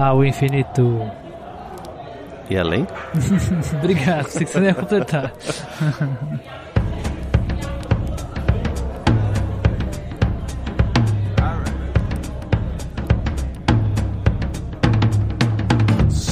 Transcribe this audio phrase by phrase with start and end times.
[0.00, 1.10] ao infinito.
[2.48, 2.86] E além?
[3.78, 5.32] Obrigado, sei que você não ia completar.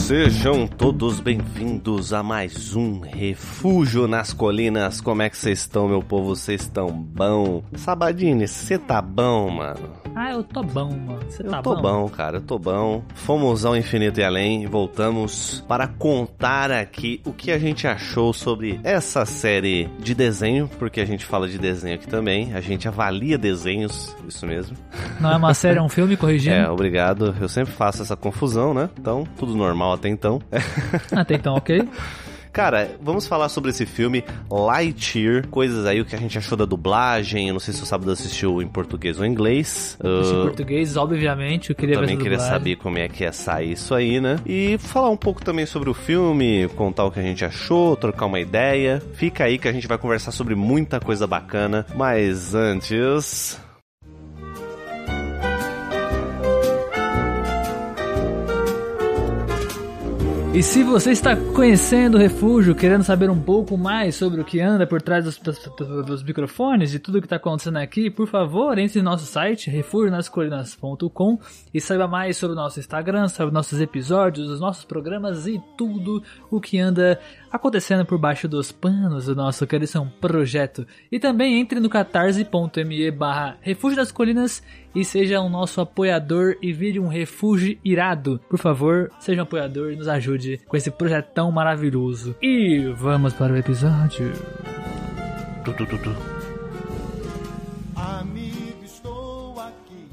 [0.08, 5.02] Sejam todos bem-vindos a mais um Refúgio nas Colinas.
[5.02, 6.34] Como é que vocês estão, meu povo?
[6.34, 7.62] Vocês estão bom?
[7.76, 10.07] Sabadini, você tá bom, mano?
[10.20, 11.20] Ah, eu tô bom, mano.
[11.28, 12.08] Você tá eu tô bom?
[12.08, 13.04] cara, eu tô bom.
[13.14, 18.32] Fomos ao infinito e além e voltamos para contar aqui o que a gente achou
[18.32, 22.52] sobre essa série de desenho, porque a gente fala de desenho aqui também.
[22.52, 24.76] A gente avalia desenhos, isso mesmo.
[25.20, 26.56] Não é uma série, é um filme, corrigindo?
[26.56, 27.36] É, obrigado.
[27.40, 28.90] Eu sempre faço essa confusão, né?
[28.98, 30.42] Então, tudo normal até então.
[31.12, 31.88] até então, ok.
[32.58, 36.64] Cara, vamos falar sobre esse filme Lightyear, coisas aí, o que a gente achou da
[36.64, 37.46] dublagem.
[37.46, 39.96] Eu não sei se o Sábado assistiu em português ou em inglês.
[40.02, 43.74] Uh, em português, obviamente, eu queria eu também queria saber como é que ia sair
[43.74, 44.40] isso aí, né?
[44.44, 48.26] E falar um pouco também sobre o filme, contar o que a gente achou, trocar
[48.26, 49.00] uma ideia.
[49.14, 51.86] Fica aí que a gente vai conversar sobre muita coisa bacana.
[51.94, 53.56] Mas antes.
[60.58, 64.60] E se você está conhecendo o refúgio, querendo saber um pouco mais sobre o que
[64.60, 65.56] anda por trás dos, dos,
[66.04, 69.70] dos microfones e tudo o que está acontecendo aqui, por favor, entre no nosso site,
[69.70, 71.38] refugionascolinas.com
[71.72, 76.24] e saiba mais sobre o nosso Instagram, sobre nossos episódios, os nossos programas e tudo
[76.50, 77.20] o que anda
[77.52, 80.84] acontecendo por baixo dos panos do nosso querido projeto.
[81.12, 84.60] E também entre no catarse.me barra Refúgio das Colinas
[84.94, 88.40] e seja um nosso apoiador e vire um refúgio irado.
[88.48, 92.34] Por favor, seja um apoiador e nos ajude com esse projetão maravilhoso.
[92.42, 94.32] E vamos para o episódio.
[95.64, 96.16] Tu, tu, tu, tu.
[97.94, 100.08] Amigo, estou aqui.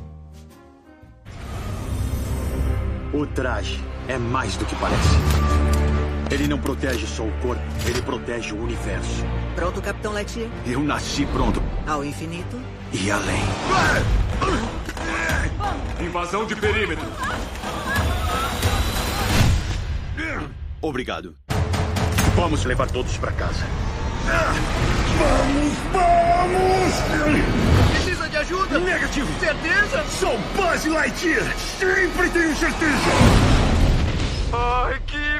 [3.13, 5.15] O traje é mais do que parece.
[6.31, 9.23] Ele não protege só o corpo, ele protege o universo.
[9.55, 10.49] Pronto, Capitão Lightyear?
[10.65, 11.61] Eu nasci pronto.
[11.87, 12.59] Ao infinito?
[12.98, 13.44] E além.
[16.00, 17.06] Invasão de perímetro.
[20.82, 21.36] Obrigado.
[22.38, 23.66] Vamos levar todos para casa.
[25.17, 26.94] Vamos, vamos!
[27.92, 28.80] Precisa de ajuda?
[28.80, 29.27] Negativo.
[29.42, 30.04] Certeza?
[30.17, 31.44] Sou Buzz Lightyear.
[31.77, 33.12] Sempre tenho certeza.
[34.54, 35.34] Ai, que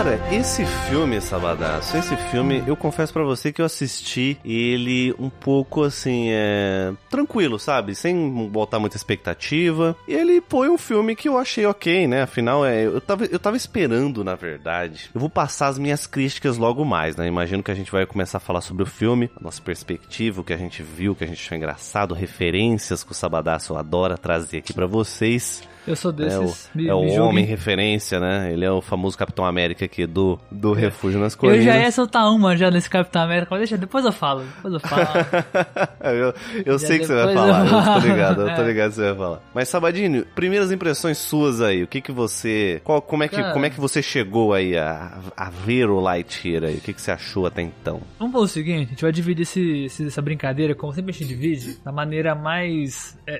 [0.00, 5.28] Cara, esse filme, Sabadaço, esse filme, eu confesso para você que eu assisti ele um
[5.28, 6.94] pouco assim, é.
[7.10, 7.94] tranquilo, sabe?
[7.94, 9.94] Sem botar muita expectativa.
[10.08, 12.22] E ele foi um filme que eu achei ok, né?
[12.22, 15.10] Afinal, é, eu, tava, eu tava esperando, na verdade.
[15.14, 17.26] Eu vou passar as minhas críticas logo mais, né?
[17.26, 20.44] Imagino que a gente vai começar a falar sobre o filme, a nossa perspectiva, o
[20.44, 24.16] que a gente viu, o que a gente achou engraçado, referências que o Sabadaço adora
[24.16, 25.62] trazer aqui para vocês.
[25.86, 26.68] Eu sou desses.
[26.74, 28.52] É o, me, é o me homem referência, né?
[28.52, 31.64] Ele é o famoso Capitão América aqui do, do Refúgio nas Colinas.
[31.66, 34.74] Eu já ia soltar uma já nesse Capitão América, mas deixa, depois eu falo, depois
[34.74, 35.02] eu falo.
[36.04, 36.34] eu
[36.66, 38.66] eu Já sei que você vai falar, eu eu, tô ligado, eu tô É.
[38.66, 39.40] ligado que você vai falar.
[39.54, 43.52] Mas Sabadinho, primeiras impressões suas aí, o que que você, qual, como é que, Cara.
[43.52, 46.74] como é que você chegou aí a, a ver o Lightyear aí?
[46.76, 48.00] O que que você achou até então?
[48.18, 51.28] Vamos fazer o seguinte, a gente vai dividir esse, essa brincadeira, como sempre a gente
[51.28, 53.34] divide, da maneira mais é,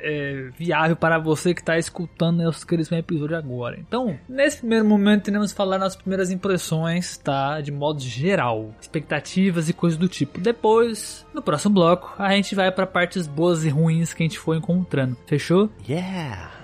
[0.46, 3.78] é, viável para você que está escutando esse querido episódio agora.
[3.78, 7.60] Então, nesse primeiro momento, teremos que falar nas primeiras impressões, tá?
[7.60, 10.40] De modo geral, expectativas e coisas do tipo.
[10.40, 14.38] Depois, no próximo bloco, a gente vai para partes boas e ruins que a gente
[14.38, 15.16] for encontrando.
[15.26, 15.70] Fechou?
[15.88, 16.59] Yeah!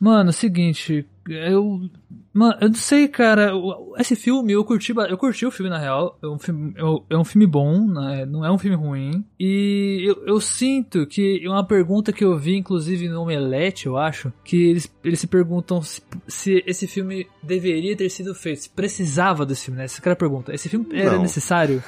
[0.00, 1.80] Mano, seguinte, eu.
[2.32, 3.50] Mano, eu não sei, cara.
[3.98, 6.16] Esse filme, eu curti, eu curti o filme, na real.
[6.22, 8.24] É um filme, é um- é um filme bom, né?
[8.24, 9.24] não é um filme ruim.
[9.40, 13.96] E eu, eu sinto que é uma pergunta que eu vi, inclusive, no Omelete, eu
[13.96, 18.70] acho, que eles, eles se perguntam se, se esse filme deveria ter sido feito, se
[18.70, 19.84] precisava desse filme, né?
[19.86, 20.54] Essa que era a pergunta.
[20.54, 21.22] Esse filme era Não.
[21.22, 21.82] necessário?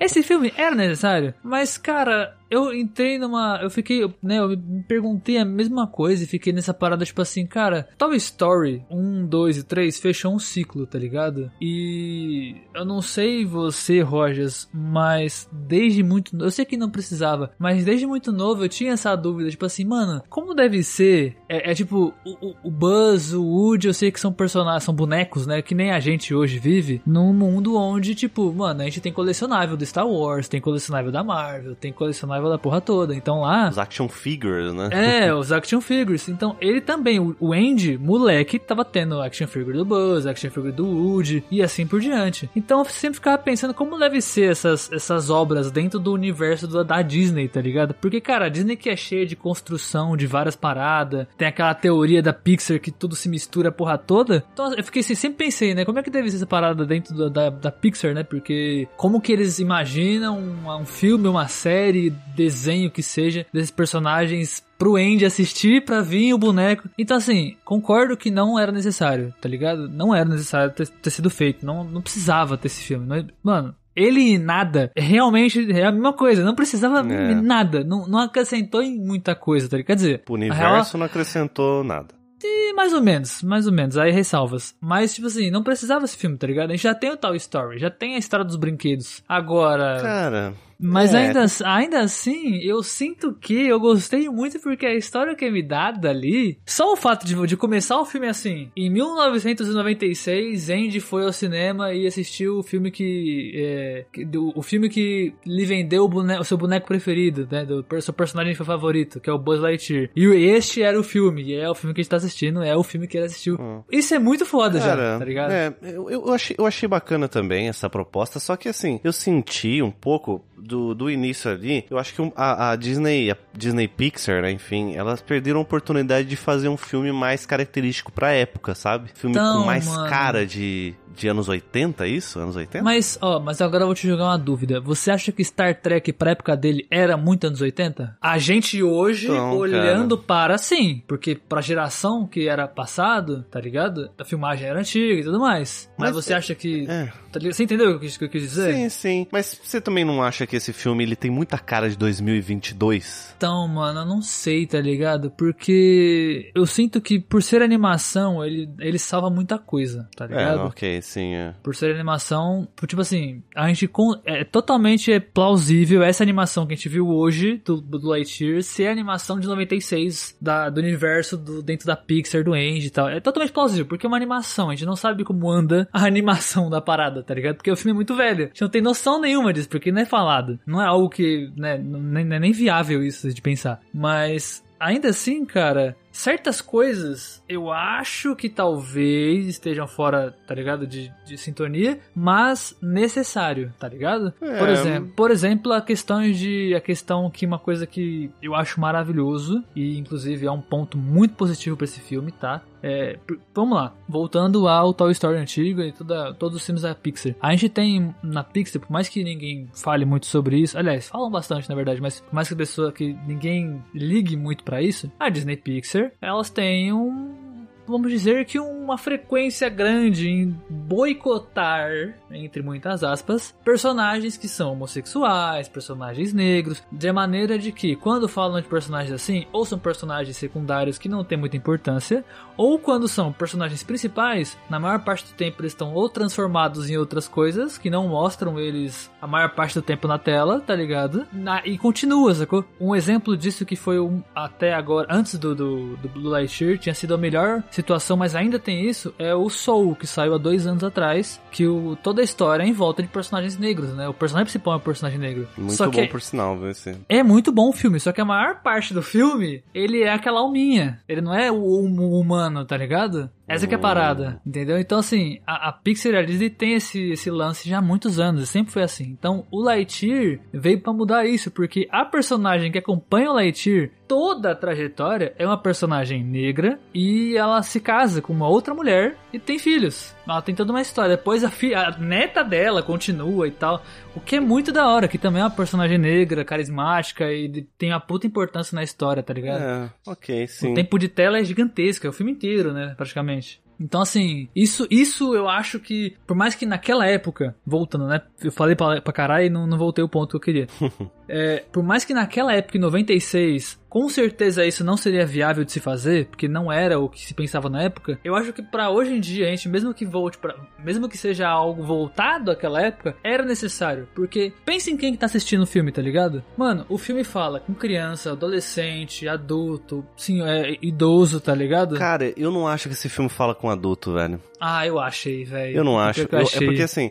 [0.00, 3.58] Esse filme era necessário, mas cara, eu entrei numa.
[3.62, 4.38] Eu fiquei, né?
[4.38, 8.84] Eu me perguntei a mesma coisa e fiquei nessa parada, tipo assim, cara, Toy Story
[8.90, 11.50] 1, 2 e 3 fechou um ciclo, tá ligado?
[11.60, 16.36] E eu não sei você, Rogers, mas desde muito.
[16.38, 19.84] Eu sei que não precisava, mas desde muito novo eu tinha essa dúvida, tipo assim,
[19.84, 21.36] mano, como deve ser?
[21.48, 25.46] É, é tipo, o, o- Buzz, o Woody, eu sei que são personagens, são bonecos,
[25.46, 25.62] né?
[25.62, 29.76] Que nem a gente hoje vive, num mundo onde, tipo, mano, a gente tem colecionável
[29.76, 33.14] do Star Wars, tem colecionável da Marvel, tem colecionável da porra toda.
[33.14, 33.68] Então lá.
[33.68, 34.88] Os action figures, né?
[34.92, 36.28] É, os action figures.
[36.28, 40.86] Então, ele também, o Andy, moleque, tava tendo action figure do Buzz, action figure do
[40.86, 42.48] Woody e assim por diante.
[42.54, 46.82] Então, eu sempre ficava pensando como deve ser essas, essas obras dentro do universo da,
[46.82, 47.94] da Disney, tá ligado?
[47.94, 52.22] Porque, cara, a Disney que é cheia de construção de várias paradas, tem aquela teoria
[52.22, 54.44] da Pixar que tudo se mistura a porra toda.
[54.52, 55.84] Então, eu fiquei assim, sempre pensei, né?
[55.84, 58.22] Como é que deve ser essa parada dentro da, da, da Pixar, né?
[58.22, 64.62] Porque como que eles imaginam um, um filme, uma série, desenho que seja, desses personagens
[64.78, 66.88] pro Andy assistir pra vir o boneco.
[66.98, 69.88] Então, assim, concordo que não era necessário, tá ligado?
[69.88, 71.64] Não era necessário ter, ter sido feito.
[71.64, 73.06] Não, não precisava ter esse filme.
[73.06, 73.74] Não- mano.
[73.94, 77.34] Ele e nada, realmente é a mesma coisa, não precisava É.
[77.34, 79.86] nada, não, não acrescentou em muita coisa, tá ligado?
[79.88, 82.08] Quer dizer, O a real- universo não acrescentou nada.
[82.42, 84.74] e mais ou menos, mais ou menos, aí ressalvas.
[84.80, 86.70] Mas, tipo assim, não precisava esse filme, tá ligado?
[86.70, 89.22] A gente já tem o Toy Story, já tem a história dos brinquedos.
[89.28, 90.54] Agora, Cara.
[90.82, 91.18] Mas é.
[91.18, 95.62] ainda, ainda assim, eu sinto que eu gostei muito porque a história que é me
[95.62, 101.24] dada ali, só o fato de, de começar o filme assim, em 1996, Andy foi
[101.24, 106.04] ao cinema e assistiu o filme que, é, que- do- o filme que lhe vendeu
[106.04, 109.60] o, bone- o seu boneco preferido, né, do seu personagem favorito, que é o Buzz
[109.60, 110.10] Lightyear.
[110.16, 112.76] E este era o filme, e é o filme que a gente tá assistindo, é
[112.76, 113.56] o filme que ele assistiu.
[113.90, 115.50] Isso é muito foda já, Cara, tá ligado?
[115.52, 119.82] É, eu, eu, achei, eu achei bacana também essa proposta, só que assim, eu senti
[119.82, 124.40] um pouco do, do início ali, eu acho que a, a Disney, a Disney Pixar,
[124.40, 129.10] né, enfim, elas perderam a oportunidade de fazer um filme mais característico pra época, sabe?
[129.14, 130.08] Filme Então, com mais mano.
[130.08, 132.38] cara de, de anos 80, isso?
[132.38, 132.82] Anos 80?
[132.84, 134.80] Mas, ó, mas agora eu vou te jogar uma dúvida.
[134.80, 138.16] Você acha que Star Trek, pra época dele, era muito anos 80?
[138.20, 144.10] A gente hoje, Então, olhando para, sim, porque pra geração que era passado, tá ligado?
[144.18, 145.90] A filmagem era antiga e tudo mais.
[145.98, 146.86] Mas, Mas você é- acha que...
[146.88, 147.06] é.
[147.32, 147.54] tá ligado?
[147.54, 148.74] Você entendeu o que, eu quis dizer?
[148.74, 149.26] Sim, sim.
[149.30, 153.34] Mas você também não acha que esse filme ele tem muita cara de 2022?
[153.36, 155.30] Então, mano, eu não sei, tá ligado?
[155.30, 160.60] Porque eu sinto que por ser animação, ele, ele salva muita coisa, tá É, ligado?
[160.66, 161.54] ok, sim, é.
[161.62, 166.76] por ser animação, tipo assim, a gente con- é totalmente plausível essa animação que a
[166.76, 171.62] gente viu hoje do, do Lightyear ser a animação de 96 da, do universo do,
[171.62, 173.08] dentro da Pixar, do Andy e tal.
[173.08, 176.70] É totalmente plausível, porque é uma animação, a gente não sabe como anda a animação
[176.70, 177.56] da parada, tá ligado?
[177.56, 178.44] Porque o filme é muito velho.
[178.44, 180.58] A gente não tem noção nenhuma disso, porque não é falado.
[180.66, 183.80] Não é algo que, né, não é nem viável isso de pensar.
[183.92, 190.86] Mas ainda assim, cara, certas coisas eu acho que talvez estejam fora, tá ligado?
[190.86, 194.32] De, de sintonia, mas necessário, tá ligado?
[194.40, 194.58] É.
[194.58, 198.80] Por exemplo, por exemplo, a questão de a questão que uma coisa que eu acho
[198.80, 202.62] maravilhoso e inclusive é um ponto muito positivo pra esse filme, tá?
[202.82, 203.18] É,
[203.54, 207.34] vamos lá, voltando ao Toy Story antigo e toda, todos os filmes da Pixar.
[207.40, 211.30] A gente tem na Pixar, por mais que ninguém fale muito sobre isso, aliás, falam
[211.30, 215.10] bastante na verdade, mas por mais que a pessoa que ninguém ligue muito pra isso,
[215.18, 217.41] a Disney Pixar, elas têm um
[217.86, 225.68] vamos dizer que uma frequência grande em boicotar, entre muitas aspas, personagens que são homossexuais,
[225.68, 230.98] personagens negros, de maneira de que quando falam de personagens assim, ou são personagens secundários
[230.98, 232.24] que não têm muita importância,
[232.56, 236.96] ou quando são personagens principais, na maior parte do tempo eles estão ou transformados em
[236.96, 241.26] outras coisas que não mostram eles a maior parte do tempo na tela, tá ligado?
[241.32, 242.64] Na- e continua, sacou?
[242.80, 246.94] Um exemplo disso que foi um, até agora, antes do, do, do Blue Lightyear, tinha
[246.94, 250.66] sido a melhor situação, mas ainda tem isso, é o Soul, que saiu há dois
[250.66, 254.08] anos atrás, que o, toda a história é em volta de personagens negros, né?
[254.08, 255.48] O personagem principal é um personagem negro.
[255.56, 256.70] Muito Só bom que por sinal, viu?
[256.70, 256.96] Esse...
[257.08, 260.40] é muito bom o filme, só que a maior parte do filme, ele é aquela
[260.40, 261.00] alminha.
[261.08, 263.30] Ele não é o, o humano, tá ligado?
[263.46, 264.78] Essa que é a parada, entendeu?
[264.78, 268.18] Então, assim, a, a Pixar e a Disney tem esse, esse lance já há muitos
[268.18, 269.04] anos, e sempre foi assim.
[269.04, 274.52] Então, o Lightyear veio pra mudar isso, porque a personagem que acompanha o Lightyear, toda
[274.52, 279.38] a trajetória, é uma personagem negra, e ela se casa com uma outra mulher e
[279.38, 280.14] tem filhos.
[280.28, 281.16] Ela tem toda uma história.
[281.16, 283.82] Depois a, fi- a neta dela continua e tal.
[284.14, 287.90] O que é muito da hora, que também é uma personagem negra, carismática e tem
[287.90, 289.62] uma puta importância na história, tá ligado?
[289.62, 290.72] É, ok, sim.
[290.72, 293.60] O tempo de tela é gigantesco, é o filme inteiro, né, praticamente.
[293.80, 298.52] Então, assim, isso, isso eu acho que, por mais que naquela época, voltando, né, eu
[298.52, 300.66] falei pra, pra caralho e não, não voltei o ponto que eu queria.
[301.34, 305.72] É, por mais que naquela época, em 96, com certeza isso não seria viável de
[305.72, 308.18] se fazer, porque não era o que se pensava na época.
[308.22, 311.16] Eu acho que pra hoje em dia, a gente, mesmo que volte para, mesmo que
[311.16, 315.66] seja algo voltado àquela época, era necessário, porque pensa em quem que tá assistindo o
[315.66, 316.42] filme, tá ligado?
[316.56, 321.96] Mano, o filme fala com criança, adolescente, adulto, sim, é, idoso, tá ligado?
[321.96, 324.40] Cara, eu não acho que esse filme fala com adulto, velho.
[324.60, 325.76] Ah, eu achei, velho.
[325.78, 326.20] Eu não acho.
[326.20, 327.10] eu Eu- é porque assim,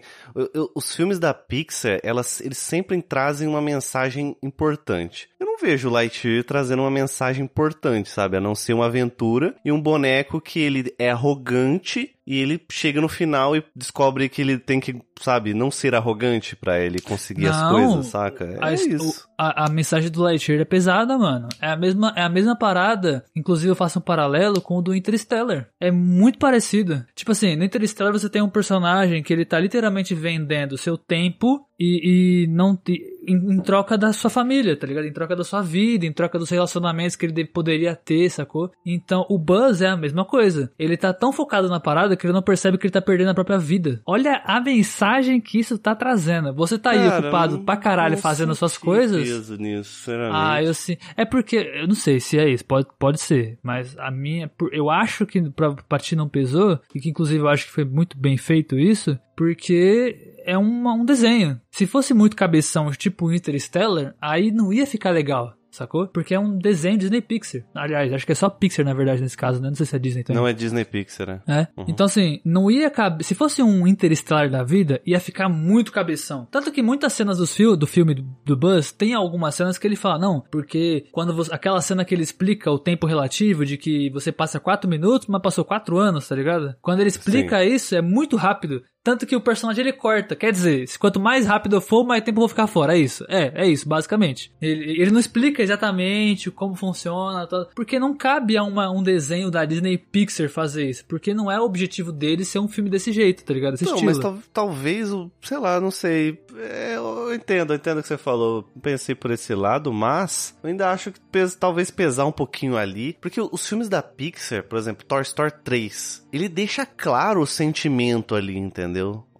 [0.76, 5.30] os filmes da Pixar, elas, eles sempre trazem uma mensagem importante.
[5.40, 8.38] Eu não vejo o Lightyear trazendo uma mensagem importante, sabe?
[8.38, 13.02] A não ser uma aventura e um boneco que ele é arrogante e ele chega
[13.02, 17.48] no final e descobre que ele tem que, sabe, não ser arrogante pra ele conseguir
[17.48, 18.46] as Não, coisas, saca?
[18.46, 19.28] É a, isso.
[19.38, 21.50] a, a mensagem do Lightyear é pesada, mano.
[21.60, 23.26] É a mesma, é a mesma parada.
[23.36, 25.68] Inclusive, eu faço um paralelo com o do Interstellar.
[25.80, 27.08] É muito parecida.
[27.16, 31.66] Tipo assim, no Interstellar você tem um personagem que ele tá literalmente vendendo seu tempo
[31.84, 35.06] e, e não te- em, em troca da sua família, tá ligado?
[35.06, 38.72] Em troca da sua vida, em troca dos relacionamentos que ele de- poderia ter, sacou?
[38.86, 40.72] Então, o Buzz é a mesma coisa.
[40.78, 43.34] Ele tá tão focado na parada que ele não percebe que ele tá perdendo a
[43.34, 44.02] própria vida.
[44.06, 46.54] Olha a mensagem que isso tá trazendo.
[46.54, 49.28] Você tá aí Cara, ocupado não- pra caralho fazendo suas coisas.
[49.60, 50.36] nisso, sinceramente.
[50.36, 50.98] Ah, eu sim.
[51.18, 54.90] É porque, eu não sei se é isso, pode, pode ser, mas a minha, eu
[54.90, 58.38] acho que pra, ti não pesou, e que inclusive eu acho que foi muito bem
[58.38, 61.60] feito isso, porque é uma- um desenho.
[61.72, 65.54] Se fosse muito cabeção, tipo Interstellar, aí não ia ficar legal.
[65.74, 66.06] Sacou?
[66.06, 67.62] Porque é um desenho Disney Pixar.
[67.74, 69.70] Aliás, acho que é só Pixar na verdade nesse caso, né?
[69.70, 70.42] Não sei se é Disney também.
[70.42, 71.42] Não é Disney Pixar, né?
[71.48, 71.68] É.
[71.88, 73.24] Então, assim, não ia caber.
[73.24, 76.46] Se fosse um Interestelar da vida, ia ficar muito cabeção.
[76.52, 79.88] Tanto que muitas cenas dos fil do filme do, do Buzz, tem algumas cenas que
[79.88, 81.54] ele fala, não, porque quando você.
[81.54, 85.42] Aquela cena que ele explica o tempo relativo de que você passa 4 minutos, mas
[85.42, 86.76] passou 4 anos, tá ligado?
[86.82, 88.84] Quando ele explica isso, é muito rápido.
[89.04, 90.36] Tanto que o personagem ele corta.
[90.36, 92.96] Quer dizer, se quanto mais rápido eu for, mais tempo eu vou ficar fora.
[92.96, 93.26] É isso.
[93.28, 94.52] É, é isso, basicamente.
[94.62, 99.66] Ele, ele não explica exatamente como funciona, porque não cabe a uma, um desenho da
[99.66, 101.04] Disney Pixar fazer isso.
[101.06, 103.72] Porque não é o objetivo dele ser um filme desse jeito, tá ligado?
[103.74, 104.12] Desse Não, estilo.
[104.12, 106.40] mas tal- talvez, o- sei lá, não sei.
[106.60, 108.64] É, eu entendo, eu entendo o que você falou.
[108.84, 113.18] Pensei por esse lado, mas eu ainda acho que pes- talvez pesar um pouquinho ali.
[113.20, 118.36] Porque os filmes da Pixar, por exemplo, Toy Story 3, ele deixa claro o sentimento
[118.36, 118.91] ali, entendeu?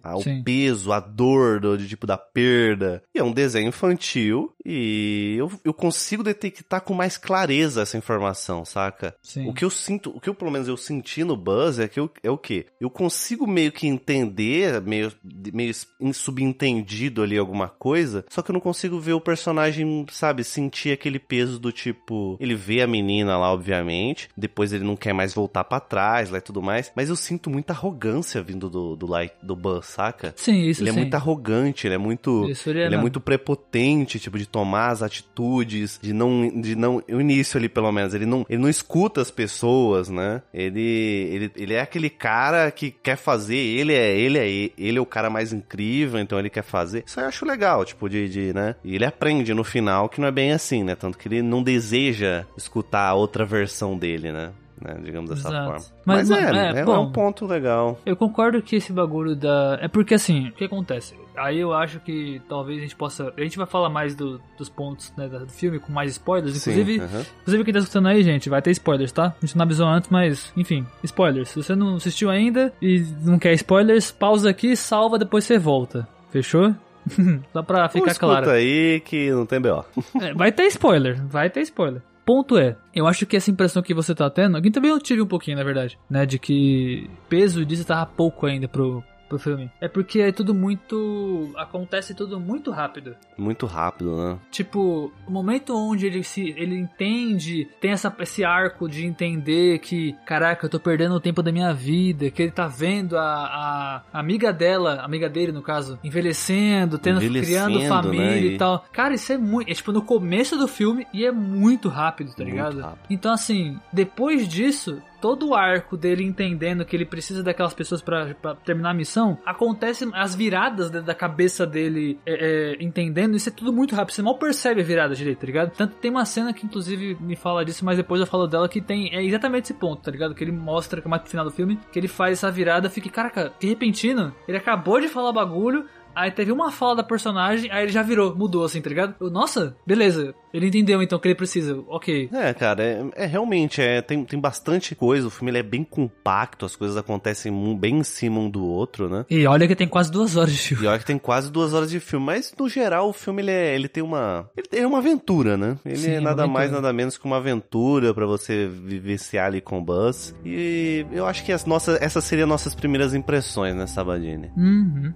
[0.02, 0.42] Ah, o Sim.
[0.42, 3.02] peso, a dor do de, tipo da perda.
[3.14, 8.64] E é um desenho infantil e eu, eu consigo detectar com mais clareza essa informação,
[8.64, 9.14] saca?
[9.22, 9.48] Sim.
[9.48, 11.98] O que eu sinto, o que eu, pelo menos eu senti no Buzz é que
[11.98, 12.66] eu, é o quê?
[12.80, 15.12] Eu consigo meio que entender, meio,
[15.52, 15.74] meio
[16.12, 21.18] subentendido ali alguma coisa, só que eu não consigo ver o personagem, sabe, sentir aquele
[21.18, 25.64] peso do tipo, ele vê a menina lá, obviamente, depois ele não quer mais voltar
[25.64, 29.34] pra trás lá e tudo mais, mas eu sinto muita arrogância vindo do, do, like,
[29.44, 30.34] do Buzz, saca?
[30.36, 30.98] Sim, isso ele é sim.
[31.00, 32.44] muito arrogante, ele é muito.
[32.44, 33.02] Ele é ele é mesmo.
[33.02, 36.60] muito prepotente, tipo, de tomar as atitudes, de não.
[36.60, 40.42] De não o início ali, pelo menos, ele não, ele não escuta as pessoas, né?
[40.52, 45.00] Ele, ele, ele é aquele cara que quer fazer, ele é, ele é ele é
[45.00, 47.04] o cara mais incrível, então ele quer fazer.
[47.06, 48.76] Isso eu acho legal, tipo, de, de né?
[48.84, 50.94] E ele aprende no final que não é bem assim, né?
[50.94, 54.52] Tanto que ele não deseja escutar a outra versão dele, né?
[54.82, 55.64] Né, digamos dessa Exato.
[55.64, 55.84] forma.
[56.04, 57.04] Mas, Mas, é, é, é, é bom.
[57.04, 57.98] um ponto legal.
[58.04, 59.78] Eu concordo que esse bagulho da.
[59.80, 61.14] É porque assim, o que acontece?
[61.36, 63.32] Aí eu acho que talvez a gente possa.
[63.36, 66.56] A gente vai falar mais do- dos pontos né, do filme com mais spoilers.
[66.56, 67.24] Inclusive, Sim, aham.
[67.42, 69.34] inclusive quem tá escutando aí, gente, vai ter spoilers, tá?
[69.40, 71.50] A gente não avisou antes, mas enfim, spoilers.
[71.50, 76.06] Se você não assistiu ainda e não quer spoilers, pausa aqui, salva, depois você volta.
[76.30, 76.74] Fechou?
[77.52, 78.50] Só pra Ou ficar claro.
[78.50, 79.84] aí que não tem B.O.
[80.20, 82.00] É, vai ter spoiler, vai ter spoiler.
[82.24, 85.20] Ponto é, eu acho que essa impressão que você tá tendo, aqui também eu tive
[85.20, 89.02] um pouquinho, na verdade, né, de que peso disso tava pouco ainda pro,
[89.32, 89.70] pro filme.
[89.80, 91.52] É porque é tudo muito.
[91.56, 93.16] acontece tudo muito rápido.
[93.36, 94.38] Muito rápido, né?
[94.50, 100.14] Tipo, o momento onde ele se ele entende, tem essa, esse arco de entender que,
[100.26, 104.18] caraca, eu tô perdendo o tempo da minha vida, que ele tá vendo a, a
[104.20, 108.84] amiga dela, amiga dele no caso, envelhecendo, tendo, criando Envelhecendo, família né, e e- tal.
[108.92, 109.70] Cara, isso é muito.
[109.70, 112.80] É tipo no começo do filme e é muito rápido, tá Muito ligado?
[112.80, 113.06] rápido.
[113.08, 115.00] Então, assim, depois disso.
[115.22, 120.10] Todo o arco dele entendendo que ele precisa daquelas pessoas pra terminar a missão, acontece
[120.12, 124.14] as viradas da cabeça dele é, é, entendendo, isso é tudo muito rápido.
[124.14, 125.70] Você mal percebe a virada direito, tá ligado?
[125.70, 128.80] Tanto tem uma cena que inclusive me fala disso, mas depois eu falo dela que
[128.80, 130.34] tem é exatamente esse ponto, tá ligado?
[130.34, 133.08] Que ele mostra que mais pro final do filme, que ele faz essa virada, fica,
[133.08, 134.34] caraca, que repentino.
[134.48, 138.34] Ele acabou de falar bagulho, Aí teve uma fala da personagem, aí ele já virou,
[138.34, 139.14] mudou assim, tá ligado?
[139.20, 140.34] Eu, Nossa, beleza.
[140.52, 141.82] Ele entendeu então o que ele precisa.
[141.88, 142.28] Ok.
[142.32, 146.66] É, cara, é, é realmente, é, tem, tem bastante coisa, o filme é bem compacto,
[146.66, 149.24] as coisas acontecem bem em cima um do outro, né?
[149.30, 150.84] E olha que tem quase duas horas de filme.
[150.84, 153.50] E olha que tem quase duas horas de filme, mas no geral o filme ele,
[153.50, 154.50] é, ele tem uma.
[154.56, 155.78] Ele é uma aventura, né?
[155.84, 159.78] Ele Sim, é nada mais, nada menos que uma aventura pra você vivenciar ali com
[159.78, 160.34] o Buzz.
[160.44, 164.50] E eu acho que as nossas, essas seriam nossas primeiras impressões, né, Sabadini?
[164.56, 165.12] Uhum.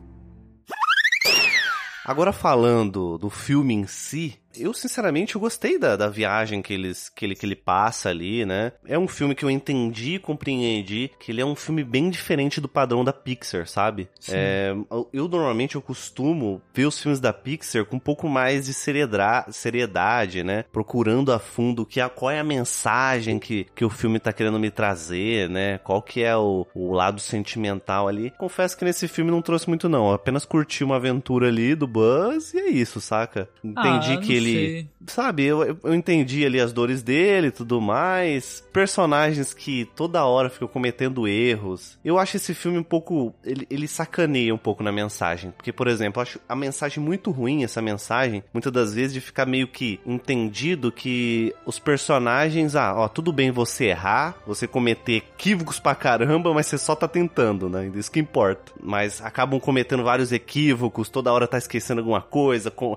[2.08, 7.08] Agora falando do filme em si, Eu, sinceramente, eu gostei da, da viagem que, eles,
[7.08, 8.72] que, ele, que ele passa ali, né?
[8.86, 12.60] É um filme que eu entendi e compreendi que ele é um filme bem diferente
[12.60, 14.08] do padrão da Pixar, sabe?
[14.28, 14.74] É,
[15.12, 19.54] eu, normalmente, eu costumo ver os filmes da Pixar com um pouco mais de seriedade,
[19.54, 20.64] seriedade né?
[20.72, 24.58] Procurando a fundo que a, qual é a mensagem que, que o filme tá querendo
[24.58, 25.78] me trazer, né?
[25.78, 28.32] Qual que é o, o lado sentimental ali.
[28.38, 30.08] Confesso que nesse filme não trouxe muito, não.
[30.08, 33.48] Eu apenas curti uma aventura ali do Buzz e é isso, saca?
[33.62, 34.66] Entendi Ah, que não ele.
[34.80, 34.88] sei.
[35.06, 38.64] Sabe, eu, eu- entendi ali as dores dele e tudo mais.
[38.72, 41.98] Personagens que toda hora ficam cometendo erros.
[42.04, 43.34] Eu acho esse filme um pouco.
[43.44, 45.52] Ele, ele sacaneia um pouco na mensagem.
[45.52, 49.20] Porque, por exemplo, eu acho a mensagem muito ruim, essa mensagem, muitas das vezes, de
[49.20, 55.16] ficar meio que entendido que os personagens, ah, ó, tudo bem você errar, você cometer
[55.16, 57.90] equívocos pra caramba, mas você só tá tentando, né?
[57.94, 58.72] Isso que importa.
[58.82, 62.96] Mas acabam cometendo vários equívocos, toda hora tá esquecendo alguma coisa, com,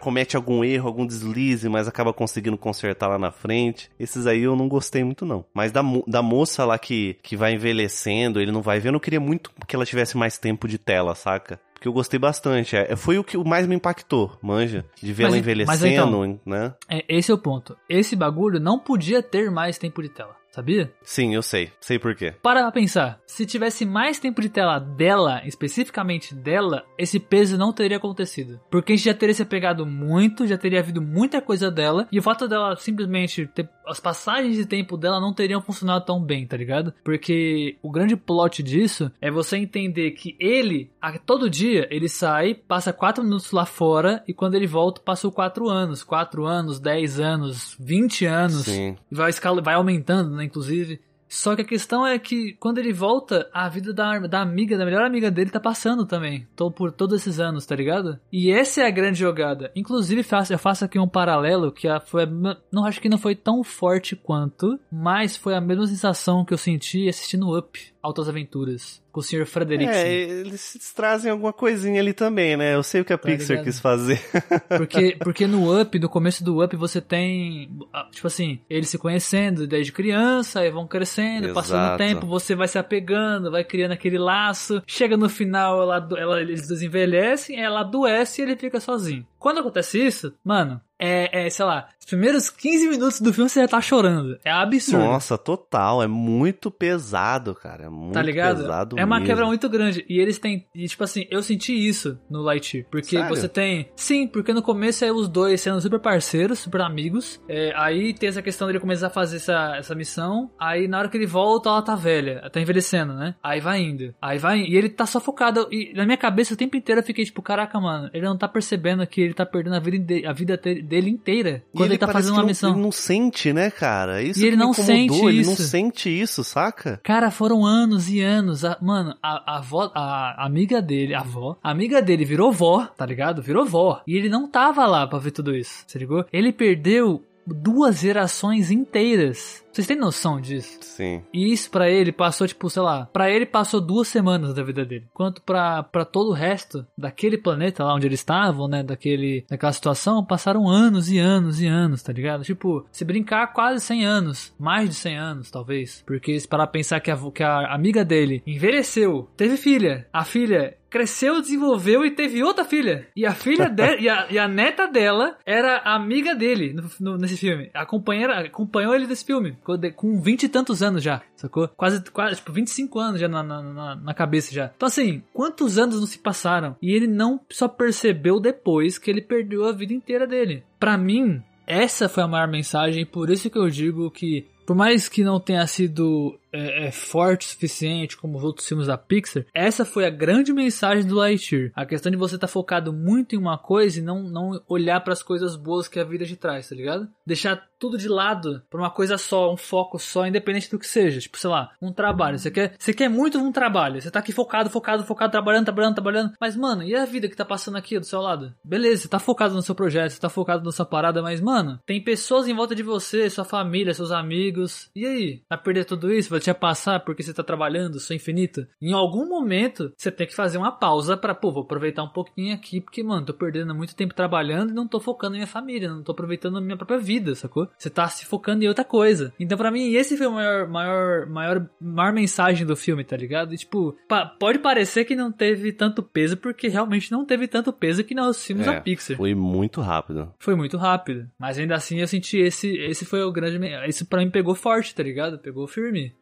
[0.00, 3.90] comete algum erro, algum deslize, mas acaba conseguindo consertar lá na frente.
[3.98, 5.44] Esses aí eu não gostei muito, não.
[5.54, 8.92] Mas da, mo- da moça lá que, que vai envelhecendo, ele não vai ver, eu
[8.92, 11.60] não queria muito que ela tivesse mais tempo de tela, saca?
[11.74, 12.76] Porque eu gostei bastante.
[12.76, 14.84] É, foi o que mais me impactou, manja.
[15.02, 15.40] De ver ela e- mas
[15.82, 16.74] envelhecendo, então- né?
[16.88, 17.76] É, esse é o ponto.
[17.88, 20.92] Esse bagulho não podia ter mais tempo de tela, sabia?
[21.02, 21.72] Sim, eu sei.
[21.80, 22.34] Sei por quê.
[22.42, 27.72] Para pra pensar, se tivesse mais tempo de tela dela, especificamente dela, esse peso não
[27.72, 28.60] teria acontecido.
[28.70, 32.18] Porque a gente já teria se apegado muito, já teria havido muita coisa dela, e
[32.18, 33.68] o fato dela simplesmente ter.
[33.86, 36.92] As passagens de tempo dela não teriam funcionado tão bem, tá ligado?
[37.04, 42.54] Porque o grande plot disso é você entender que ele, a todo dia, ele sai,
[42.54, 46.04] passa 4 minutos lá fora, e quando ele volta, passou 4 anos.
[46.04, 48.64] 4 anos, 10 anos, 20 anos.
[48.64, 48.96] Sim.
[49.10, 51.00] E vai, escala, vai aumentando, né, inclusive.
[51.32, 54.84] Só que a questão é que quando ele volta, a vida da, da amiga, da
[54.84, 56.46] melhor amiga dele tá passando também.
[56.54, 58.20] Tô por todos esses anos, tá ligado?
[58.30, 59.72] E essa é a grande jogada.
[59.74, 62.26] Inclusive, faço, eu faço aqui um paralelo que a, foi,
[62.70, 66.58] não acho que não foi tão forte quanto, mas foi a mesma sensação que eu
[66.58, 69.46] senti assistindo Up, Altas Aventuras, com o Sr.
[69.46, 69.94] Frederiksen.
[69.96, 72.74] É, eles trazem alguma coisinha ali também, né?
[72.74, 73.64] Eu sei o que a Tá Pixar ligado?
[73.64, 74.20] quis fazer.
[74.76, 78.98] Porque, porque no Up, no começo do Up, você tem, ah, tipo assim, eles se
[78.98, 81.98] conhecendo desde criança, aí vão crescendo, passando o Exato.
[81.98, 84.82] tempo, você vai se apegando, vai criando aquele laço.
[84.86, 89.24] Chega no final, ela, ela, eles desenvelhecem, ela adoece e ele fica sozinho.
[89.42, 93.60] Quando acontece isso, mano, é, é, sei lá, os primeiros 15 minutos do filme você
[93.60, 94.38] já tá chorando.
[94.44, 95.02] É absurdo.
[95.04, 96.00] Nossa, total.
[96.00, 97.86] É muito pesado, cara.
[97.86, 98.58] É muito Tá ligado?
[98.58, 99.26] pesado É uma mesmo.
[99.26, 100.04] quebra muito grande.
[100.08, 100.64] E eles têm.
[100.72, 102.86] E tipo assim, eu senti isso no Lightyear.
[102.88, 103.28] Porque Sério?
[103.28, 103.88] você tem.
[103.96, 107.40] Sim, porque no começo é os dois sendo super parceiros, super amigos.
[107.48, 110.52] É, aí tem essa questão dele começar a fazer essa, essa missão.
[110.56, 112.48] Aí na hora que ele volta, ela tá velha.
[112.52, 113.34] Tá envelhecendo, né?
[113.42, 114.14] Aí vai indo.
[114.22, 114.60] Aí vai.
[114.60, 115.66] E ele tá só focado.
[115.72, 118.46] E na minha cabeça o tempo inteiro eu fiquei tipo, caraca, mano, ele não tá
[118.46, 121.62] percebendo que ele tá perdendo a vida, a vida dele inteira.
[121.74, 122.72] Quando ele, tá parece fazendo uma não- missão.
[122.72, 124.22] Ele não sente, né, cara?
[124.22, 125.62] Isso E ele não incomodou, sente Ele não isso.
[125.62, 127.00] sente isso, saca?
[127.02, 128.64] Cara, foram anos e anos.
[128.64, 132.86] A- mano, a, a avó, a amiga dele, a avó, a amiga dele virou vó,
[132.86, 133.42] tá ligado?
[133.42, 134.02] Virou vó.
[134.06, 136.24] E ele não tava lá pra ver tudo isso, você ligou?
[136.32, 139.64] Ele perdeu duas gerações inteiras.
[139.72, 140.78] Vocês têm noção disso?
[140.82, 141.22] Sim.
[141.32, 144.84] E isso pra ele passou, tipo, sei lá, pra ele passou duas semanas da vida
[144.84, 145.06] dele.
[145.14, 149.72] Quanto pra, pra todo o resto daquele planeta lá onde eles estavam, né, daquele, daquela
[149.72, 152.44] situação, passaram anos e anos e anos, tá ligado?
[152.44, 154.54] Tipo, se brincar, quase 100 anos.
[154.58, 156.02] Mais de 100 anos, talvez.
[156.06, 160.06] Porque se parar pra pensar que a, que a amiga dele envelheceu, teve filha.
[160.12, 163.08] A filha cresceu, desenvolveu e teve outra filha.
[163.16, 167.16] E a filha de, e, a, e a neta dela era amiga dele no- no-
[167.18, 167.70] nesse filme.
[167.72, 169.56] A companheira acompanhou ele nesse filme.
[169.96, 171.68] Com 20 e tantos anos já, sacou?
[171.68, 174.70] Quase, quase tipo, 25 anos já na, na, na, cabeça já.
[174.76, 176.76] Então assim, quantos anos não se passaram?
[176.80, 180.64] E ele não só percebeu depois que ele perdeu a vida inteira dele.
[180.78, 185.08] Pra mim, essa foi a maior mensagem, por isso que eu digo que, por mais
[185.08, 189.44] que não tenha sido é, é, forte o suficiente como os outros filmes da Pixar,
[189.54, 191.70] essa foi a grande mensagem do Lightyear.
[191.74, 195.12] A questão de você estar focado muito em uma coisa e não, não olhar para
[195.12, 197.08] as coisas boas que a vida te traz, tá ligado?
[197.26, 201.18] Deixar tudo de lado pra uma coisa só, um foco só, independente do que seja.
[201.18, 202.38] Tipo, sei lá, um trabalho.
[202.38, 204.00] Você quer, você quer muito um trabalho.
[204.00, 206.32] Você tá aqui focado, focado, focado, trabalhando, trabalhando, trabalhando.
[206.40, 208.54] Mas, mano, e a vida que tá passando aqui do seu lado?
[208.62, 211.80] Beleza, você tá focado no seu projeto, você tá focado na sua parada, mas, mano,
[211.84, 214.88] tem pessoas em volta de você, sua família, seus amigos.
[214.94, 215.42] E aí?
[215.48, 216.30] Vai perder tudo isso?
[216.30, 218.66] Vai te passar porque você tá trabalhando, sou infinito.
[218.80, 222.54] Em algum momento, você tem que fazer uma pausa pra, pô, vou aproveitar um pouquinho
[222.54, 225.88] aqui, porque, mano, tô perdendo muito tempo trabalhando e não tô focando em minha família,
[225.88, 227.68] não tô aproveitando a minha própria vida, sacou?
[227.78, 229.32] Você tá se focando em outra coisa.
[229.40, 233.54] Então, pra mim, esse foi o maior, maior, maior, maior mensagem do filme, tá ligado?
[233.54, 237.72] E, tipo, pa- pode parecer que não teve tanto peso, porque realmente não teve tanto
[237.72, 239.16] peso que nos filmes É, da Pixar.
[239.16, 240.32] Foi muito rápido.
[240.38, 241.28] Foi muito rápido.
[241.38, 242.76] Mas ainda assim eu senti esse.
[242.78, 243.58] Esse foi o grande.
[243.88, 245.38] Isso pra mim pegou forte, tá ligado?
[245.38, 246.14] Pegou firme.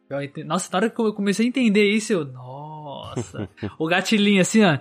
[0.45, 2.25] Nossa, na hora que eu comecei a entender isso, eu.
[2.25, 3.49] Nossa.
[3.77, 4.77] o gatilhinho assim, ó.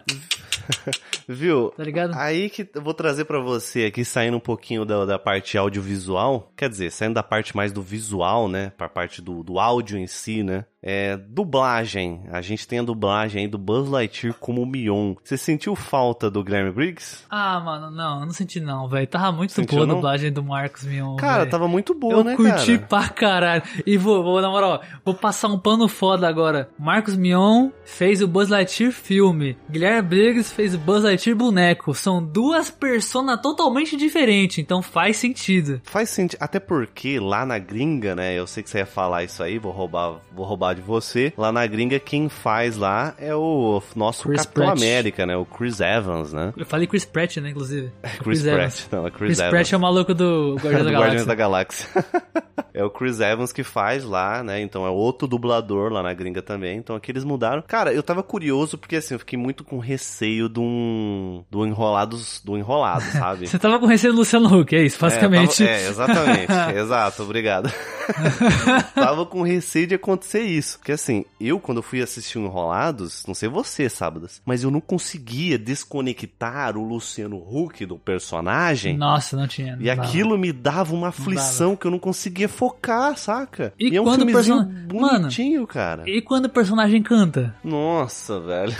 [1.28, 1.70] Viu?
[1.76, 2.14] Tá ligado?
[2.14, 6.52] Aí que eu vou trazer pra você aqui, saindo um pouquinho da, da parte audiovisual.
[6.56, 8.72] Quer dizer, saindo da parte mais do visual, né?
[8.76, 10.64] Pra parte do, do áudio em si, né?
[10.82, 12.22] É, dublagem.
[12.32, 15.14] A gente tem a dublagem aí do Buzz Lightyear como o Mion.
[15.22, 17.24] Você sentiu falta do Guilherme Briggs?
[17.28, 19.06] Ah, mano, não, eu não senti não, velho.
[19.06, 19.96] Tava muito Sentiu, boa a não?
[19.96, 21.16] dublagem do Marcos Mion.
[21.16, 21.50] Cara, véi.
[21.50, 22.86] tava muito boa, Eu né, curti cara?
[22.88, 23.62] pra caralho.
[23.84, 26.70] E vou, vou, na moral, vou passar um pano foda agora.
[26.78, 29.58] Marcos Mion fez o Buzz Lightyear filme.
[29.70, 31.92] Guilherme Briggs fez o Buzz Lightyear boneco.
[31.94, 35.80] São duas personas totalmente diferentes, então faz sentido.
[35.84, 38.38] Faz sentido, até porque lá na gringa, né?
[38.38, 41.32] Eu sei que você ia falar isso aí, vou roubar, vou roubar de você.
[41.36, 44.78] Lá na gringa, quem faz lá é o nosso Chris Capitão Pratt.
[44.78, 45.36] América, né?
[45.36, 46.52] O Chris Evans, né?
[46.56, 47.90] Eu falei Chris Pratt, né, inclusive.
[48.22, 49.50] Chris, Pratt, não, é Chris, Chris Evans.
[49.50, 51.26] Pratt é o maluco do Guardiões da Guardiões Galáxia.
[51.26, 51.88] da Galáxia.
[52.72, 54.60] é o Chris Evans que faz lá, né?
[54.60, 56.78] Então é outro dublador lá na gringa também.
[56.78, 57.62] Então aqui eles mudaram.
[57.66, 61.44] Cara, eu tava curioso porque assim, eu fiquei muito com receio de um.
[61.50, 62.40] do enrolados.
[62.44, 63.46] do enrolado, sabe?
[63.46, 65.62] Você tava com receio do Luciano Huck, é isso, basicamente.
[65.62, 66.52] É, tava- é, exatamente.
[66.78, 67.72] Exato, obrigado.
[68.94, 70.78] tava com receio de acontecer isso.
[70.78, 74.80] Porque assim, eu quando fui assistir o Enrolados, não sei você, sábados, mas eu não
[74.80, 78.96] conseguia desconectar o Luciano Huck do personagem.
[78.96, 79.76] Nossa, não tinha.
[79.76, 80.02] não E dava.
[80.02, 83.72] aquilo me dava uma aflição que eu não conseguia focar, saca?
[83.78, 86.02] E é um quando o filmezinho person- Mano, bonitinho, cara.
[86.06, 87.54] E quando o personagem canta?
[87.62, 88.74] Nossa, velho.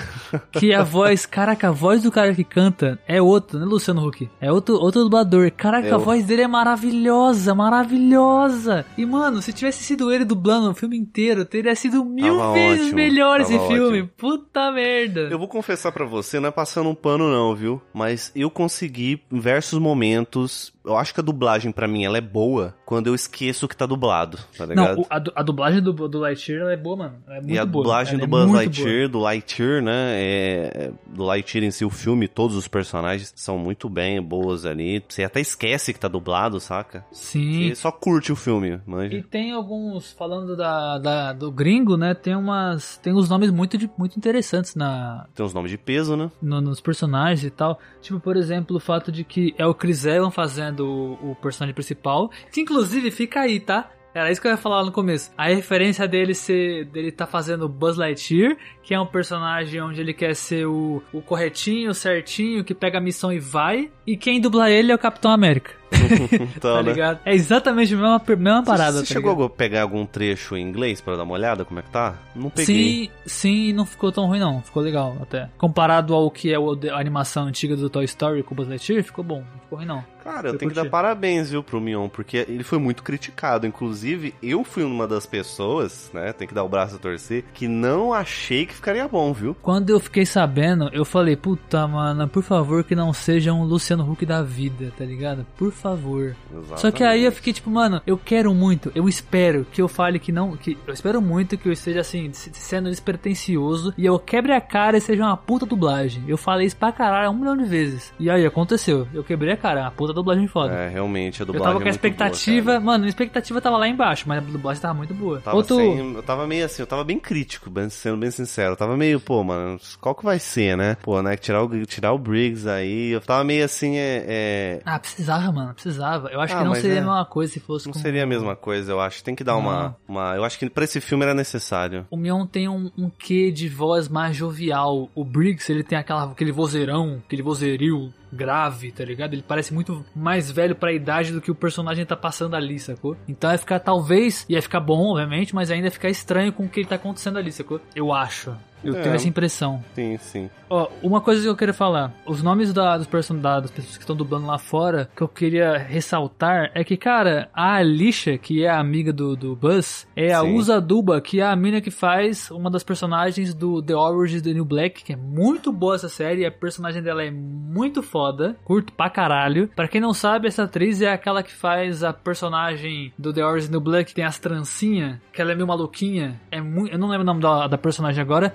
[0.52, 4.28] Que a voz, caraca, a voz do cara que canta é outro, né, Luciano Huck?
[4.40, 5.50] É outro, outro dublador.
[5.50, 8.84] Caraca, É a voz dele é maravilhosa, maravilhosa.
[8.96, 12.80] E, mano, se tivesse sido ele dublando o filme inteiro, teria sido mil Tava vezes
[12.82, 14.00] ótimo, melhor esse filme.
[14.02, 14.10] ótimo.
[14.18, 15.20] Puta merda.
[15.30, 17.80] Eu vou confessar pra você, não é passando um pano não, viu?
[17.94, 22.20] Mas eu consegui, em diversos momentos, eu acho que a dublagem pra mim ela é
[22.20, 24.96] boa quando eu esqueço que tá dublado, tá ligado?
[24.96, 27.14] Não, a, a dublagem do, do Lightyear ela é boa, mano.
[27.26, 27.82] Ela é muito e a boa.
[27.84, 29.92] dublagem do é Buzz Lightyear, do Lightyear, né?
[30.16, 35.02] É, do Lightyear em si, o filme, todos os personagens são muito bem, boas ali.
[35.08, 37.00] Você até esquece que tá dublado, saca?
[37.00, 37.08] boa.
[37.12, 37.66] Sim.
[37.70, 39.24] E só curte o filme, E manja.
[39.30, 42.14] tem alguns, falando da, da- do gringo, né?
[42.14, 42.96] Tem umas.
[42.98, 46.30] Tem uns nomes muito, de- muito interessantes na, Tem uns nomes de peso, né?
[46.40, 47.78] no- nos personagens e tal.
[48.00, 51.74] Tipo, por exemplo, o fato de que é o Chris Evans fazendo o, o personagem
[51.74, 52.30] principal.
[52.52, 53.90] Que inclusive fica aí, tá?
[54.12, 55.30] Era isso que eu ia falar no começo.
[55.36, 56.84] A referência dele ser.
[56.86, 61.22] dele tá fazendo Buzz Lightyear, que é um personagem onde ele quer ser o, o
[61.22, 63.90] corretinho, certinho, que pega a missão e vai.
[64.06, 65.79] E quem dubla ele é o Capitão América.
[66.56, 66.90] Então, tá né?
[66.92, 67.20] ligado?
[67.24, 68.98] É exatamente a mesma, mesma parada.
[68.98, 69.46] Você tá chegou ligado?
[69.46, 71.64] a pegar algum trecho em inglês pra dar uma olhada?
[71.64, 72.14] Como é que tá?
[72.34, 72.64] Não peguei.
[72.64, 74.60] Sim, sim, não ficou tão ruim não.
[74.62, 75.48] Ficou legal até.
[75.58, 76.56] Comparado ao que é
[76.90, 79.40] a animação antiga do Toy Story com o Buzz Lightyear, ficou bom.
[79.40, 80.04] Não ficou ruim não.
[80.22, 80.84] Cara, eu Eu tenho que curti.
[80.84, 83.66] dar parabéns, viu, pro Mion, porque ele foi muito criticado.
[83.66, 87.66] Inclusive, eu fui uma das pessoas, né, tem que dar o braço a torcer, que
[87.66, 89.56] não achei que ficaria bom, viu?
[89.62, 94.08] Quando eu fiquei sabendo, eu falei, puta, mano, por favor que não seja um Luciano
[94.10, 95.46] Huck da vida, tá ligado?
[95.56, 96.36] Por favor.
[96.76, 100.18] Só que aí eu fiquei tipo, mano, eu quero muito, eu espero que eu fale
[100.18, 104.18] que não, que eu espero muito que eu esteja assim, se- sendo despretensioso e eu
[104.18, 106.22] quebre a cara e seja uma puta dublagem.
[106.26, 108.12] Eu falei isso pra caralho um milhão de vezes.
[108.18, 110.72] E aí aconteceu, eu quebrei a cara, uma puta dublagem foda.
[110.74, 112.80] É, realmente, a Eu dublagem tava é com a boa, expectativa, cara.
[112.80, 115.40] mano, a expectativa tava lá embaixo, mas a dublagem tava muito boa.
[115.40, 118.72] Tava Outro, sem- eu tava meio assim, eu tava bem crítico, sendo bem sincero.
[118.72, 120.96] Eu tava meio, pô, mano, qual que vai ser, né?
[121.02, 123.10] Pô, né, tirar o, tirar o Briggs aí.
[123.10, 124.24] Eu tava meio assim, é.
[124.26, 126.28] é- Ah, precisava, mano, precisava.
[126.28, 126.98] Eu acho Ah, que não seria é.
[126.98, 127.98] a mesma coisa se fosse Não com...
[127.98, 129.22] seria a mesma coisa, eu acho.
[129.22, 130.34] Tem que dar uma, uma.
[130.36, 132.06] Eu acho que pra esse filme era necessário.
[132.10, 135.08] O Mion tem um, um quê de voz mais jovial.
[135.14, 139.32] O Briggs, ele tem aquela, aquele vozeirão, aquele vozeiril grave, tá ligado?
[139.34, 143.16] Ele parece muito mais velho pra idade do que o personagem tá passando ali, sacou?
[143.28, 146.68] Então ia ficar, talvez, ia ficar bom, obviamente, mas ainda ia ficar estranho com o
[146.68, 147.80] que tá acontecendo ali, sacou?
[147.94, 148.54] Eu acho.
[148.82, 149.02] Eu É.
[149.02, 149.82] tenho essa impressão.
[149.94, 150.50] Sim, sim.
[150.68, 152.12] Ó, uma coisa que eu queria falar.
[152.24, 155.76] Os nomes da, dos personagens, das pessoas que estão dublando lá fora, que eu queria
[155.76, 160.40] ressaltar é que, cara, a Alicia, que é a amiga do, do Buzz, é a
[160.42, 160.54] Sim.
[160.54, 164.42] Usa Duba, que é a mina que faz uma das personagens do The Orange is
[164.42, 168.56] the New Black, que é muito boa essa série, a personagem dela é muito foda,
[168.64, 169.68] curto pra caralho.
[169.74, 173.64] Pra quem não sabe, essa atriz é aquela que faz a personagem do The Orange
[173.64, 176.40] is the New Black, que tem as trancinhas, que ela é meio maluquinha.
[176.50, 178.54] É muito, eu não lembro o nome da, da personagem agora,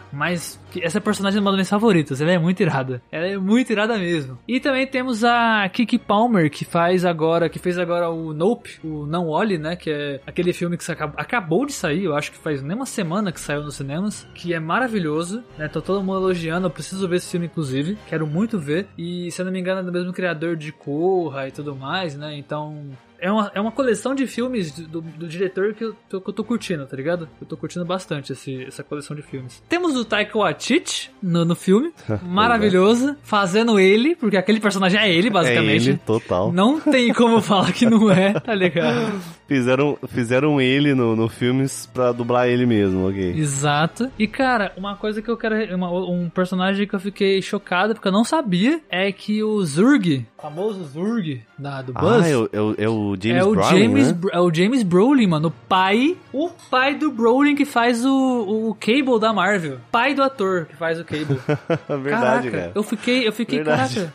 [0.11, 3.01] mas essa personagem é uma das minhas favoritas, ela é muito irada.
[3.11, 4.37] Ela é muito irada mesmo.
[4.47, 9.05] E também temos a Kiki Palmer, que faz agora, que fez agora o Nope, o
[9.05, 9.75] Não Olhe, né?
[9.75, 12.85] Que é aquele filme que acab- acabou de sair, eu acho que faz nem uma
[12.85, 15.67] semana que saiu nos cinemas, que é maravilhoso, né?
[15.67, 17.97] Tô todo mundo elogiando, eu preciso ver esse filme, inclusive.
[18.07, 18.87] Quero muito ver.
[18.97, 22.15] E se eu não me engano, é do mesmo criador de Corra e tudo mais,
[22.15, 22.35] né?
[22.37, 22.85] Então.
[23.23, 26.27] É uma, é uma coleção de filmes do, do- do diretor que eu, tô, que
[26.27, 27.29] eu tô curtindo, tá ligado?
[27.39, 29.61] Eu tô curtindo bastante esse- essa coleção de filmes.
[29.69, 31.91] Temos o Taika Waititi no, no filme,
[32.23, 35.87] maravilhoso, fazendo ele, porque aquele personagem é ele, basicamente.
[35.87, 36.51] É ele, total.
[36.51, 39.21] Não tem como falar que não é, tá ligado?
[39.47, 43.33] Fizeram, fizeram ele no, no filmes pra dublar ele mesmo, ok.
[43.37, 44.09] Exato.
[44.17, 45.75] E cara, uma coisa que eu quero.
[45.75, 50.25] uma- um personagem que eu fiquei chocado, porque eu não sabia, é que o Zurg,
[50.41, 52.25] famoso Zurg da, do Buzz.
[52.25, 54.17] Ah, é o, é o, é o James é o Brolin, James, né?
[54.33, 55.47] É o James Brolin, mano.
[55.49, 56.17] O pai.
[56.33, 59.77] O pai do Brolin que faz o, o Cable da Marvel.
[59.91, 61.39] Pai do ator que faz o Cable.
[62.01, 62.71] Verdade, caraca, cara.
[62.73, 63.95] Eu fiquei, eu fiquei, Verdade.
[63.95, 64.13] caraca.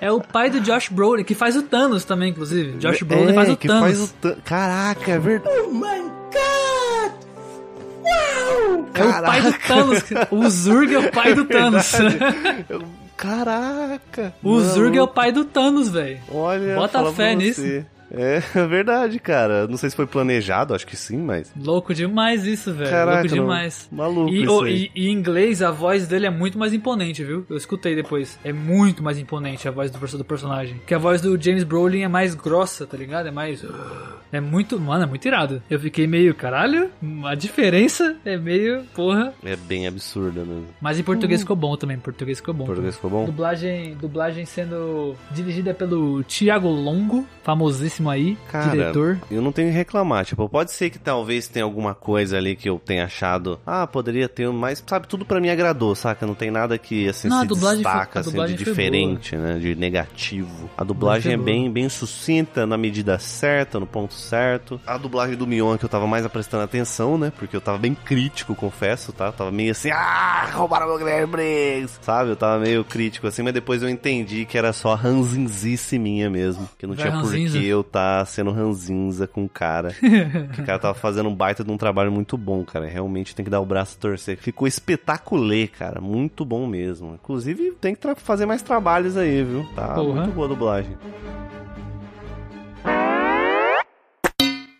[0.00, 2.78] É o pai do Josh Brolin, que faz o Thanos também, inclusive.
[2.78, 3.82] Josh Brolin é, faz o que Thanos.
[3.82, 5.54] faz o Than- Caraca, é verdade.
[8.94, 10.02] É o pai do Thanos.
[10.30, 11.92] O Zurg é o pai do Thanos.
[13.18, 14.32] Caraca.
[14.44, 16.20] o Mano, Zurg é o pai do Thanos, velho.
[16.32, 17.60] Olha, Bota fé nisso.
[17.60, 17.86] você.
[18.10, 19.66] É verdade, cara.
[19.66, 21.52] Não sei se foi planejado, acho que sim, mas.
[21.60, 22.90] Louco demais isso, velho.
[22.90, 23.42] Caraca, Louco não.
[23.42, 23.88] demais.
[23.92, 24.90] Maluco E, isso o- aí.
[24.94, 27.44] e- e em inglês a voz dele é muito mais imponente, viu?
[27.50, 28.38] Eu escutei depois.
[28.44, 30.76] É muito mais imponente a voz do, do personagem.
[30.76, 33.26] Porque a voz do James Brolin é mais grossa, tá ligado?
[33.28, 33.64] É mais.
[34.32, 34.78] É muito.
[34.80, 35.62] Mano, é muito irado.
[35.70, 36.90] Eu fiquei meio, caralho,
[37.24, 38.84] a diferença é meio.
[38.94, 39.32] Porra.
[39.44, 40.66] É bem absurda mesmo.
[40.80, 41.96] Mas em português ficou bom também.
[41.96, 42.64] Em português ficou bom.
[42.64, 43.24] Português ficou bom?
[43.26, 49.18] Dublagem, dublagem sendo dirigida pelo Thiago Longo, famosíssimo aí, Cara, diretor.
[49.30, 50.24] eu não tenho que reclamar.
[50.26, 53.58] Tipo, pode ser que talvez tenha alguma coisa ali que eu tenha achado.
[53.66, 56.26] Ah, poderia ter, mas sabe, tudo pra mim agradou, saca?
[56.26, 59.58] Não tem nada que assim Não, se foi- destaca assim, dublagem de foi diferente, né?
[59.58, 60.68] De negativo.
[60.76, 64.80] A dublagem é foi bem, bem sucinta, na medida certa, no ponto certo.
[64.86, 67.32] A dublagem do Mion que eu tava mais prestando atenção, né?
[67.38, 69.26] Porque eu tava bem crítico, confesso, tá?
[69.26, 72.30] Eu tava meio assim, ah, roubaram meu Guilherme Briggs, sabe?
[72.30, 76.68] Eu tava meio crítico assim, mas depois eu entendi que era só ranzinzice minha mesmo.
[76.78, 79.92] Que não Vai tinha por que eu tá sendo ranzinza com o cara.
[80.54, 82.86] que o cara tava fazendo um baita de um trabalho muito bom, cara.
[82.86, 84.36] Realmente tem que dar o braço a torcer.
[84.36, 86.00] Ficou espetacular, cara.
[86.00, 87.14] Muito bom mesmo.
[87.14, 89.66] Inclusive, tem que fazer mais trabalhos aí, viu?
[89.74, 90.20] Tá Porra.
[90.20, 90.96] muito boa a dublagem.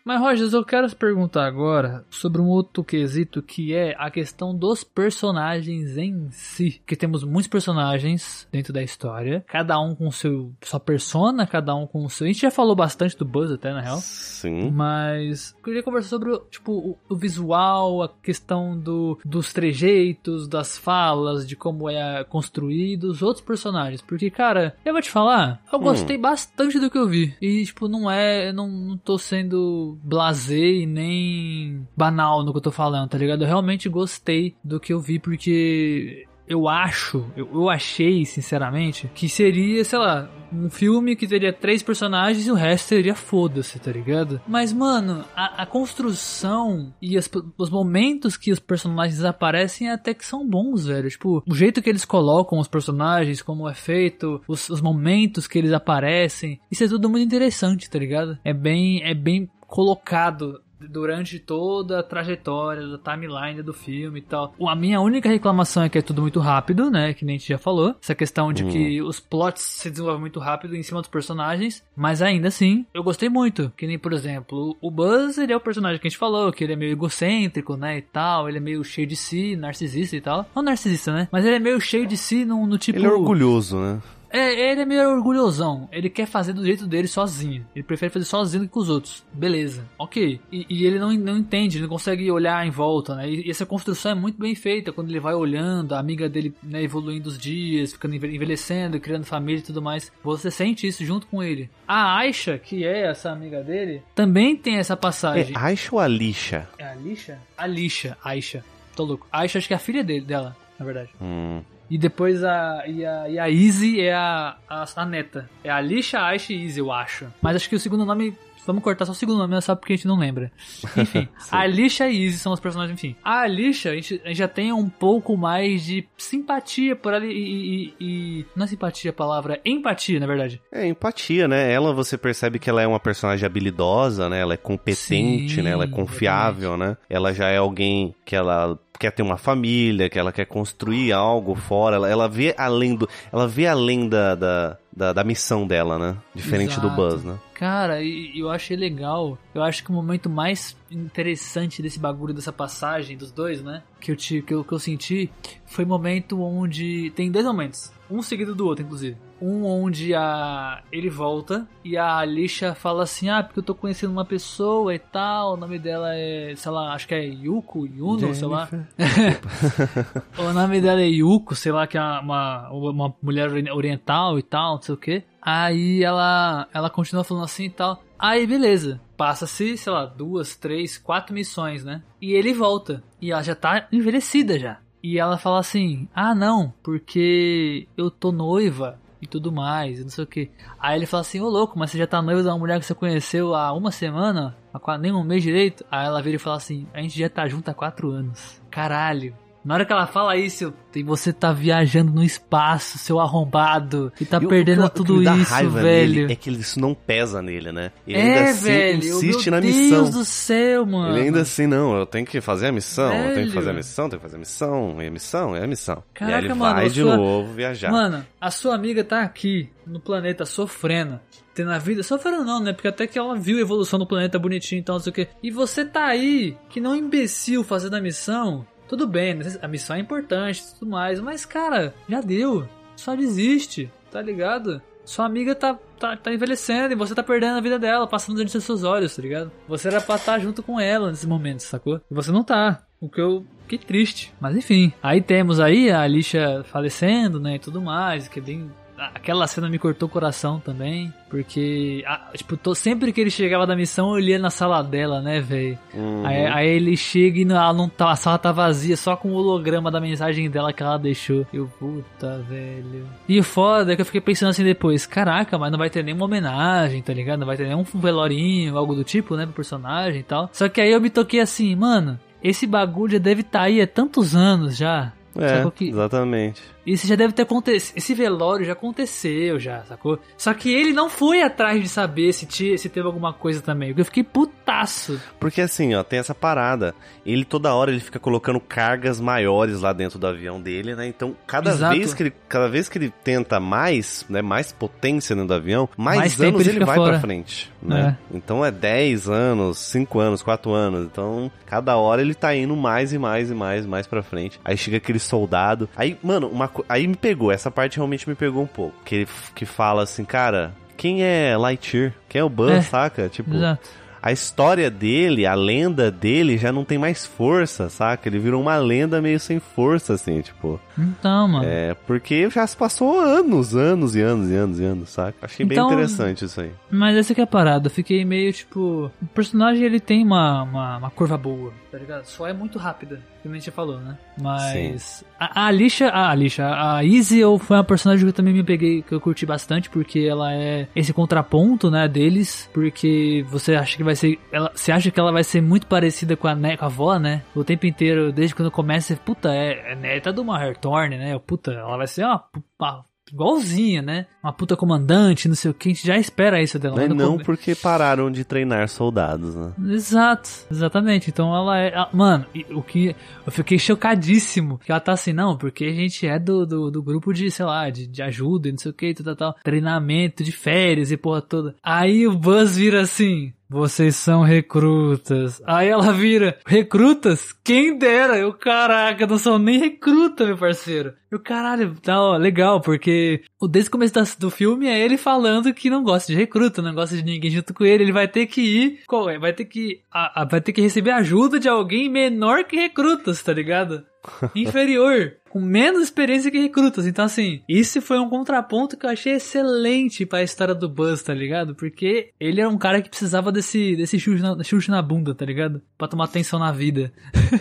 [0.08, 4.56] Mas, Rogers, eu quero te perguntar agora sobre um outro quesito que é a questão
[4.56, 6.78] dos personagens em si.
[6.78, 11.86] Porque temos muitos personagens dentro da história, cada um com seu, sua persona, cada um
[11.86, 12.24] com o seu.
[12.24, 13.98] A gente já falou bastante do Buzz até, na real.
[13.98, 14.70] Sim.
[14.70, 20.48] Mas eu queria conversar sobre o, tipo, o, o visual, a questão do, dos trejeitos,
[20.48, 24.00] das falas, de como é construído os outros personagens.
[24.00, 27.36] Porque, cara, eu vou te falar, eu gostei bastante do que eu vi.
[27.42, 28.48] E, tipo, não é.
[28.48, 33.18] Eu não, não tô sendo blasé e nem banal no que eu tô falando, tá
[33.18, 33.42] ligado?
[33.42, 39.28] Eu realmente gostei do que eu vi, porque eu acho, eu, eu achei, sinceramente, que
[39.28, 43.92] seria, sei lá, um filme que teria três personagens e o resto seria foda-se, tá
[43.92, 44.40] ligado?
[44.48, 50.24] Mas, mano, a, a construção e as- os momentos que os personagens aparecem até que
[50.24, 51.10] são bons, velho.
[51.10, 55.58] Tipo, o jeito que eles colocam os personagens, como é feito, os, os momentos que
[55.58, 58.38] eles aparecem, isso é tudo muito interessante, tá ligado?
[58.42, 64.54] É bem, é bem colocado durante toda a trajetória da timeline do filme e tal.
[64.66, 67.12] A minha única reclamação é que é tudo muito rápido, né?
[67.14, 67.94] Que nem a gente já falou.
[68.00, 71.82] Essa questão de que os plots se desenvolvem muito rápido em cima dos personagens.
[71.96, 73.72] Mas ainda assim, eu gostei muito.
[73.76, 76.62] Que nem, por exemplo, o Buzz, ele é o personagem que a gente falou, que
[76.62, 77.98] ele é meio egocêntrico, né?
[77.98, 78.48] E tal.
[78.48, 80.46] Ele é meio cheio de si, narcisista e tal.
[80.54, 81.28] Não narcisista, né?
[81.32, 82.98] Mas ele é meio cheio de si no, no tipo.
[82.98, 84.00] Ele é orgulhoso, né?
[84.30, 85.88] É, ele é meio orgulhosão.
[85.90, 87.64] Ele quer fazer do jeito dele sozinho.
[87.74, 89.24] Ele prefere fazer sozinho do que com os outros.
[89.32, 90.40] Beleza, ok.
[90.52, 93.28] E, e ele não, não entende, ele não consegue olhar em volta, né?
[93.28, 94.92] E, e essa construção é muito bem feita.
[94.92, 99.24] Quando ele vai olhando, a amiga dele né, evoluindo os dias, ficando enve- envelhecendo, criando
[99.24, 100.12] família e tudo mais.
[100.22, 101.70] Você sente isso junto com ele.
[101.86, 105.54] A Aisha, que é essa amiga dele, também tem essa É passagem.
[105.56, 106.68] Aisha ou Alicia?
[106.78, 107.38] É a Lixa?
[107.56, 108.64] A Lixa, Aisha.
[108.94, 109.26] tô louco.
[109.32, 111.08] Aisha acho que é a filha dele, dela, na verdade.
[111.20, 111.62] Hum.
[111.90, 112.84] E depois a.
[112.86, 115.48] E a, e a Izzy é a, a, a neta.
[115.64, 117.26] É a Alicia, Aisha e Izzy, eu acho.
[117.40, 118.36] Mas acho que o segundo nome.
[118.68, 120.52] Vamos cortar só o segundo nome, só porque a gente não lembra.
[120.94, 123.16] Enfim, a Alicia e Izzy são os personagens, enfim.
[123.24, 127.28] A Alicia, a gente, a gente já tem um pouco mais de simpatia por ali.
[127.32, 130.60] E, e- e- Não é simpatia a palavra, é empatia, na verdade.
[130.70, 131.72] É, empatia, né?
[131.72, 134.40] Ela, você percebe que ela é uma personagem habilidosa, né?
[134.40, 135.70] Ela é competente, Sim, né?
[135.70, 136.96] Ela é confiável, né?
[137.08, 141.54] Ela já é alguém que ela quer ter uma família, que ela quer construir algo
[141.54, 141.96] fora.
[141.96, 143.08] Ela, ela vê além do...
[143.32, 146.16] Ela vê além da, da, da, da missão dela, né?
[146.34, 146.96] Diferente do Exato.
[146.96, 147.38] Buzz, né?
[147.58, 149.36] Cara, e eu achei legal.
[149.52, 153.82] Eu acho que o momento mais interessante desse bagulho, dessa passagem dos dois, né?
[154.00, 155.28] Que eu, te, que eu, que eu senti
[155.66, 157.10] foi o momento onde.
[157.16, 157.92] Tem dois momentos.
[158.08, 159.16] Um seguido do outro, inclusive.
[159.40, 164.10] Um onde a ele volta e a Alicia fala assim: Ah, porque eu tô conhecendo
[164.12, 165.54] uma pessoa e tal.
[165.54, 168.68] O nome dela é, sei lá, acho que é Yuko, Yuno, sei lá.
[170.38, 174.42] o nome dela é Yuko, sei lá, que é uma, uma mulher ori- oriental e
[174.42, 175.22] tal, não sei o que.
[175.40, 178.02] Aí ela, ela continua falando assim e tal.
[178.18, 182.02] Aí beleza, passa-se, sei lá, duas, três, quatro missões, né?
[182.20, 183.02] E ele volta.
[183.20, 184.78] E ela já tá envelhecida já.
[185.00, 190.10] E ela fala assim: Ah, não, porque eu tô noiva e tudo mais, e não
[190.10, 190.50] sei o que.
[190.78, 192.86] Aí ele fala assim: Ô louco, mas você já tá noiva de uma mulher que
[192.86, 194.56] você conheceu há uma semana?
[194.72, 195.84] Há nem um mês direito?
[195.90, 198.62] Aí ela vira e fala assim: A gente já tá junto há quatro anos.
[198.70, 199.34] Caralho.
[199.64, 204.24] Na hora que ela fala isso, e você tá viajando no espaço, seu arrombado, e
[204.24, 206.30] tá E o- perdendo tudo isso, velho.
[206.30, 207.90] é que isso não pesa nele, né?
[208.06, 208.96] Ele é, ainda assim velho.
[208.98, 210.10] insiste meu na Deus missão.
[210.10, 211.16] do céu, mano.
[211.16, 213.52] Ele ainda assim, não, eu tenho que fazer a missão, eu tenho que Velho.
[213.52, 215.96] fazer a missão, tenho que fazer a missão, e a missão, é a missão.
[215.96, 217.90] e aí Caraca, ele mano, vai de sua- novo viajar.
[217.90, 221.20] Mano, a sua amiga tá aqui no planeta sofrendo.
[221.54, 222.04] Tendo a vida.
[222.04, 222.72] Sofrendo não, né?
[222.72, 225.14] Porque até que ela viu a evolução do planeta bonitinho e tal, não sei o
[225.14, 225.26] quê.
[225.42, 228.64] E você tá aí, que não imbecil fazendo a missão.
[228.88, 229.44] Tudo bem, né?
[229.60, 231.20] a missão é importante e tudo mais.
[231.20, 232.68] Mas, cara, já deu.
[232.96, 234.82] Só desiste, tá ligado?
[235.04, 238.52] Sua amiga tá, tá, tá envelhecendo e você tá perdendo a vida dela, passando diante
[238.52, 239.50] dos seus olhos, tá ligado?
[239.66, 242.00] Você era pra estar junto com ela nesse momento, sacou?
[242.10, 242.82] E você não tá.
[243.00, 244.34] O que eu fiquei triste.
[244.40, 244.92] Mas enfim.
[245.02, 247.54] Aí temos aí a Alicia falecendo, né?
[247.54, 248.70] E tudo mais, que é bem.
[249.14, 251.12] Aquela cena me cortou o coração também.
[251.30, 255.20] Porque, ah, tipo, tô, sempre que ele chegava da missão, eu ia na sala dela,
[255.20, 255.78] né, velho?
[255.94, 256.26] Uhum.
[256.26, 259.34] Aí, aí ele chega e não, não tá, a sala tá vazia, só com o
[259.34, 261.46] holograma da mensagem dela que ela deixou.
[261.52, 263.06] Eu, puta, velho.
[263.28, 266.02] E o foda é que eu fiquei pensando assim depois, caraca, mas não vai ter
[266.02, 267.40] nenhuma homenagem, tá ligado?
[267.40, 270.48] Não vai ter nenhum velorinho, algo do tipo, né, pro personagem e tal.
[270.52, 273.86] Só que aí eu me toquei assim, mano, esse bagulho já deve estar aí há
[273.86, 275.12] tantos anos já.
[275.36, 276.62] É, Sacou que- exatamente.
[276.86, 277.96] Isso já deve ter acontecido.
[277.98, 280.18] Esse velório já aconteceu, já, sacou?
[280.38, 283.88] Só que ele não foi atrás de saber se, tinha, se teve alguma coisa também.
[283.90, 285.20] Porque eu fiquei putaço.
[285.38, 286.94] Porque assim, ó, tem essa parada.
[287.26, 291.06] Ele toda hora ele fica colocando cargas maiores lá dentro do avião dele, né?
[291.06, 291.94] Então, cada Exato.
[291.94, 295.88] vez que ele, cada vez que ele tenta mais, né, mais potência dentro do avião,
[295.94, 297.10] mais, Mais anos ele ele vai fora.
[297.12, 298.16] pra frente, né?
[298.32, 301.04] Então é 10 anos, 5 anos, 4 anos.
[301.04, 304.58] Então, cada hora ele tá indo mais e mais e mais, mais pra frente.
[304.64, 305.88] Aí chega aquele soldado.
[305.96, 309.64] Aí, mano, uma aí me pegou, essa parte realmente me pegou um pouco, que que
[309.66, 312.12] fala assim, cara, quem é Lightyear?
[312.28, 312.82] Quem é o Buzz, É.
[312.82, 313.28] saca?
[313.28, 313.88] Tipo, Exato.
[314.22, 318.28] A história dele, a lenda dele já não tem mais força, saca?
[318.28, 320.80] Ele virou uma lenda meio sem força, assim, tipo.
[320.98, 321.64] Então, mano.
[321.64, 325.34] É, porque já se passou anos, anos e anos e anos e anos, saca?
[325.42, 326.70] Achei bem Então- interessante isso aí.
[326.90, 329.10] Mas essa que é a parada, eu fiquei meio tipo.
[329.22, 332.24] O personagem ele tem uma, uma, uma curva boa, tá ligado?
[332.24, 334.16] Só é muito rápida, como a gente já falou, né?
[334.40, 335.24] Mas.
[335.38, 338.64] A, a Alicia, a Alicia, a Izzy eu, foi uma personagem que eu também me
[338.64, 342.68] peguei, que eu curti bastante, porque ela é esse contraponto, né, deles.
[342.72, 344.38] Porque você acha que vai ser.
[344.50, 347.18] Ela, você acha que ela vai ser muito parecida com a, né, com a avó,
[347.18, 347.42] né?
[347.54, 351.38] O tempo inteiro, desde quando começa, puta, é, é neta de uma Hairtorn, né?
[351.46, 352.44] Puta, ela vai ser uma.
[352.78, 354.24] uma igualzinha, né?
[354.42, 356.96] Uma puta comandante, não sei o que, a gente já espera isso dela.
[356.96, 359.72] Não, mas não come- porque pararam de treinar soldados, né?
[359.90, 361.28] Exato, exatamente.
[361.28, 361.92] Então ela é.
[361.92, 363.14] ela- mano, o que.
[363.44, 364.78] Eu fiquei chocadíssimo.
[364.78, 367.66] Que ela tá assim, não, porque a gente é do, do, do grupo de, sei
[367.66, 369.62] lá, de, de ajuda e não sei o que, tal, tal, tal.
[369.62, 371.74] Treinamento de férias e porra toda.
[371.82, 373.52] Aí o Buzz vira assim.
[373.70, 375.60] Vocês são recrutas.
[375.66, 377.52] Aí ela vira, recrutas?
[377.64, 378.38] Quem dera?
[378.38, 381.12] Eu, caraca, não sou nem recruta, meu parceiro.
[381.30, 385.74] Eu, caralho, tá, ó, legal, porque o desde o começo do filme é ele falando
[385.74, 388.04] que não gosta de recruta, não gosta de ninguém junto com ele.
[388.04, 389.38] Ele vai ter que ir, qual é?
[389.38, 393.42] vai ter que, a- a- vai ter que receber ajuda de alguém menor que recrutas,
[393.42, 394.02] tá ligado?
[394.56, 395.34] Inferior.
[395.48, 397.06] Com menos experiência que recrutas.
[397.06, 401.34] Então, assim, isso foi um contraponto que eu achei excelente pra história do Buzz, tá
[401.34, 401.74] ligado?
[401.74, 405.44] Porque ele era um cara que precisava desse, desse chute, na, chute na bunda, tá
[405.44, 405.82] ligado?
[405.96, 407.12] Pra tomar atenção na vida.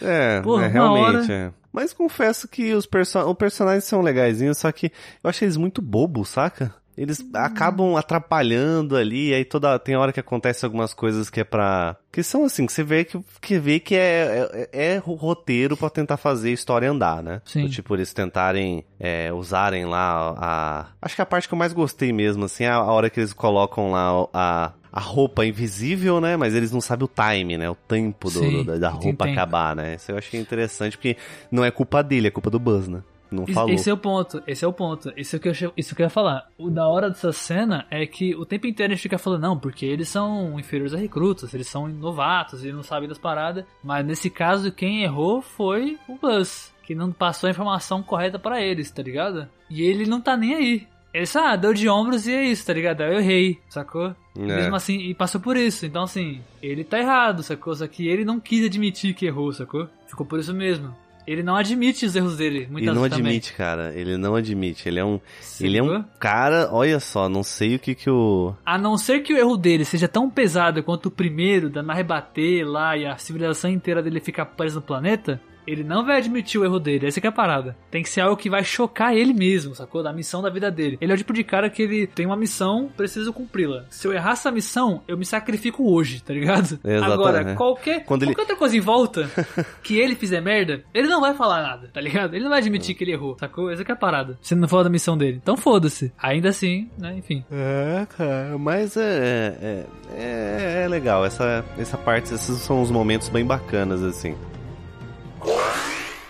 [0.00, 1.52] É, Porra, é, realmente, hora- é.
[1.72, 4.92] Mas confesso que os, perso os personagens são legaisinhos, só que
[5.24, 6.74] eu achei eles muito bobos, saca?
[6.96, 11.96] Eles acabam atrapalhando ali, aí toda tem hora que acontece algumas coisas que é pra.
[12.10, 15.88] Que são assim, que você vê que, que, vê que é, é, é roteiro pra
[15.88, 17.40] tentar fazer a história andar, né?
[17.44, 17.62] Sim.
[17.62, 20.86] Do Tipo, eles tentarem é, usarem lá a.
[21.00, 23.32] Acho que a parte que eu mais gostei mesmo, assim, é a hora que eles
[23.32, 24.72] colocam lá a.
[24.94, 26.36] A roupa invisível, né?
[26.36, 27.70] Mas eles não sabem o time, né?
[27.70, 29.94] O tempo do, Sim, do- da roupa acabar, né?
[29.94, 31.16] Isso eu achei interessante, porque
[31.50, 33.00] não é culpa dele, é culpa do Buzz, né?
[33.32, 33.72] Não Esse- falou.
[33.72, 35.12] Esse é o ponto, esse é o ponto.
[35.16, 36.48] Isso que eu, isso que eu ia falar.
[36.58, 39.58] O da hora dessa cena é que o tempo inteiro a gente fica falando, não,
[39.58, 43.64] porque eles são inferiores a recrutas, eles são novatos, eles não sabem das paradas.
[43.82, 48.60] Mas nesse caso, quem errou foi o Buzz, que não passou a informação correta pra
[48.60, 49.48] eles, tá ligado?
[49.70, 50.86] E ele não tá nem aí.
[51.14, 53.02] Ele só, ah, deu de ombros e é isso, tá ligado?
[53.02, 54.14] Eu errei, sacou?
[54.34, 54.40] É.
[54.40, 55.84] Mesmo assim, e passou por isso.
[55.84, 57.74] Então, assim, ele tá errado, sacou?
[57.74, 59.88] Só que ele não quis admitir que errou, sacou?
[60.06, 60.94] Ficou por isso mesmo.
[61.26, 63.32] Ele não admite os erros dele, muitas não vezes também.
[63.32, 63.92] admite, cara.
[63.94, 64.88] Ele não admite.
[64.88, 65.20] Ele é um.
[65.40, 68.54] Se ele é um cara, olha só, não sei o que que o.
[68.64, 72.02] A não ser que o erro dele seja tão pesado quanto o primeiro, da Narre
[72.02, 76.60] bater lá e a civilização inteira dele ficar presa no planeta, ele não vai admitir
[76.60, 77.06] o erro dele.
[77.06, 77.76] Essa que é a parada.
[77.90, 80.02] Tem que ser algo que vai chocar ele mesmo, sacou?
[80.02, 80.98] Da missão da vida dele.
[81.00, 83.84] Ele é o tipo de cara que ele tem uma missão, preciso cumpri-la.
[83.90, 86.78] Se eu errar essa missão, eu me sacrifico hoje, tá ligado?
[86.84, 87.04] Exatamente.
[87.12, 89.30] Agora, qualquer, Quando ele- qualquer outra coisa em volta
[89.82, 92.34] que ele fizer merda, ele não vai falar nada, tá ligado?
[92.34, 93.70] Ele não vai admitir que ele errou, sacou?
[93.70, 94.38] Essa que é a parada.
[94.42, 95.38] Se não for da missão dele.
[95.42, 96.12] Então foda-se.
[96.20, 97.14] Ainda assim, né?
[97.16, 97.44] Enfim.
[97.50, 99.56] É, cara, mas é.
[99.62, 99.86] É,
[100.16, 101.24] é, é legal.
[101.24, 104.34] Essa, essa parte, esses são os momentos bem bacanas, assim.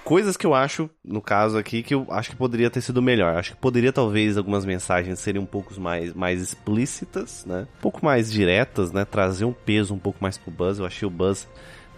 [0.05, 3.37] Coisas que eu acho, no caso aqui, que eu acho que poderia ter sido melhor.
[3.37, 7.67] Acho que poderia, talvez, algumas mensagens serem um pouco mais, mais explícitas, né?
[7.79, 9.05] Um pouco mais diretas, né?
[9.05, 10.79] Trazer um peso um pouco mais pro Buzz.
[10.79, 11.49] Eu achei o Buzz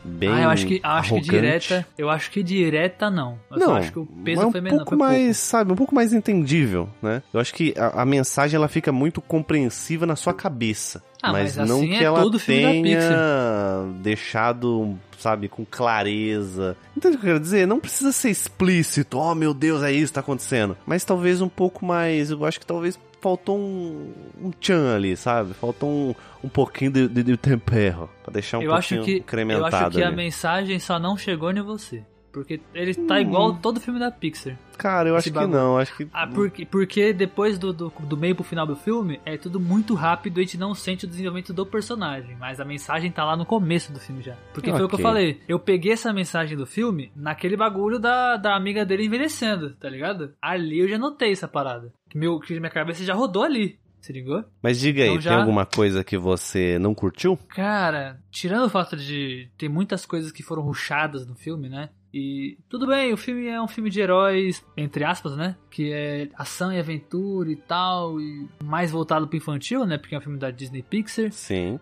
[0.04, 0.28] bem.
[0.30, 1.86] ah, eu acho que, acho que direta.
[1.96, 3.38] Eu acho que direta não.
[3.50, 4.76] Eu Não, acho que o peso foi um menor.
[4.78, 7.22] pouco foi mais, sabe, um pouco mais entendível, né?
[7.32, 11.02] Eu acho que a, a mensagem ela fica muito compreensiva na sua cabeça.
[11.22, 16.76] Ah, mas, mas não assim que é ela tenha deixado, sabe, com clareza.
[16.96, 17.66] Entende o que eu quero dizer?
[17.66, 20.76] Não precisa ser explícito, oh meu Deus, é isso que tá acontecendo.
[20.86, 25.54] Mas talvez um pouco mais, eu acho que talvez faltou um, um tchan ali, sabe?
[25.54, 26.14] Faltou um,
[26.44, 29.78] um pouquinho de, de, de tempero, pra deixar um eu acho pouquinho que incrementado Eu
[29.78, 30.16] acho que a ali.
[30.16, 32.04] mensagem só não chegou em você.
[32.30, 33.18] Porque ele tá Hum.
[33.20, 34.58] igual todo filme da Pixar.
[34.76, 35.56] Cara, eu acho que bagulho.
[35.56, 36.08] não, acho que...
[36.12, 39.94] Ah, porque, porque depois do, do, do meio pro final do filme, é tudo muito
[39.94, 42.36] rápido e a gente não sente o desenvolvimento do personagem.
[42.40, 44.34] Mas a mensagem tá lá no começo do filme já.
[44.52, 45.40] Porque foi o que eu falei.
[45.46, 50.32] Eu peguei essa mensagem do filme naquele bagulho da, da amiga dele envelhecendo, tá ligado?
[50.42, 51.92] Ali eu já notei essa parada.
[52.14, 53.78] Meu, que minha cabeça já rodou ali.
[54.00, 54.44] Se ligou?
[54.62, 57.38] Mas diga aí, Então já- tem alguma coisa que você não curtiu?
[57.48, 61.88] Cara, tirando o fato de ter muitas coisas que foram ruxadas no filme, né?
[62.12, 65.56] E tudo bem, o filme é um filme de heróis, entre aspas, né?
[65.70, 69.96] Que é ação e aventura e tal, e mais voltado pro infantil, né?
[69.96, 71.32] Porque é um filme da Disney Pixar.
[71.32, 71.80] Sim.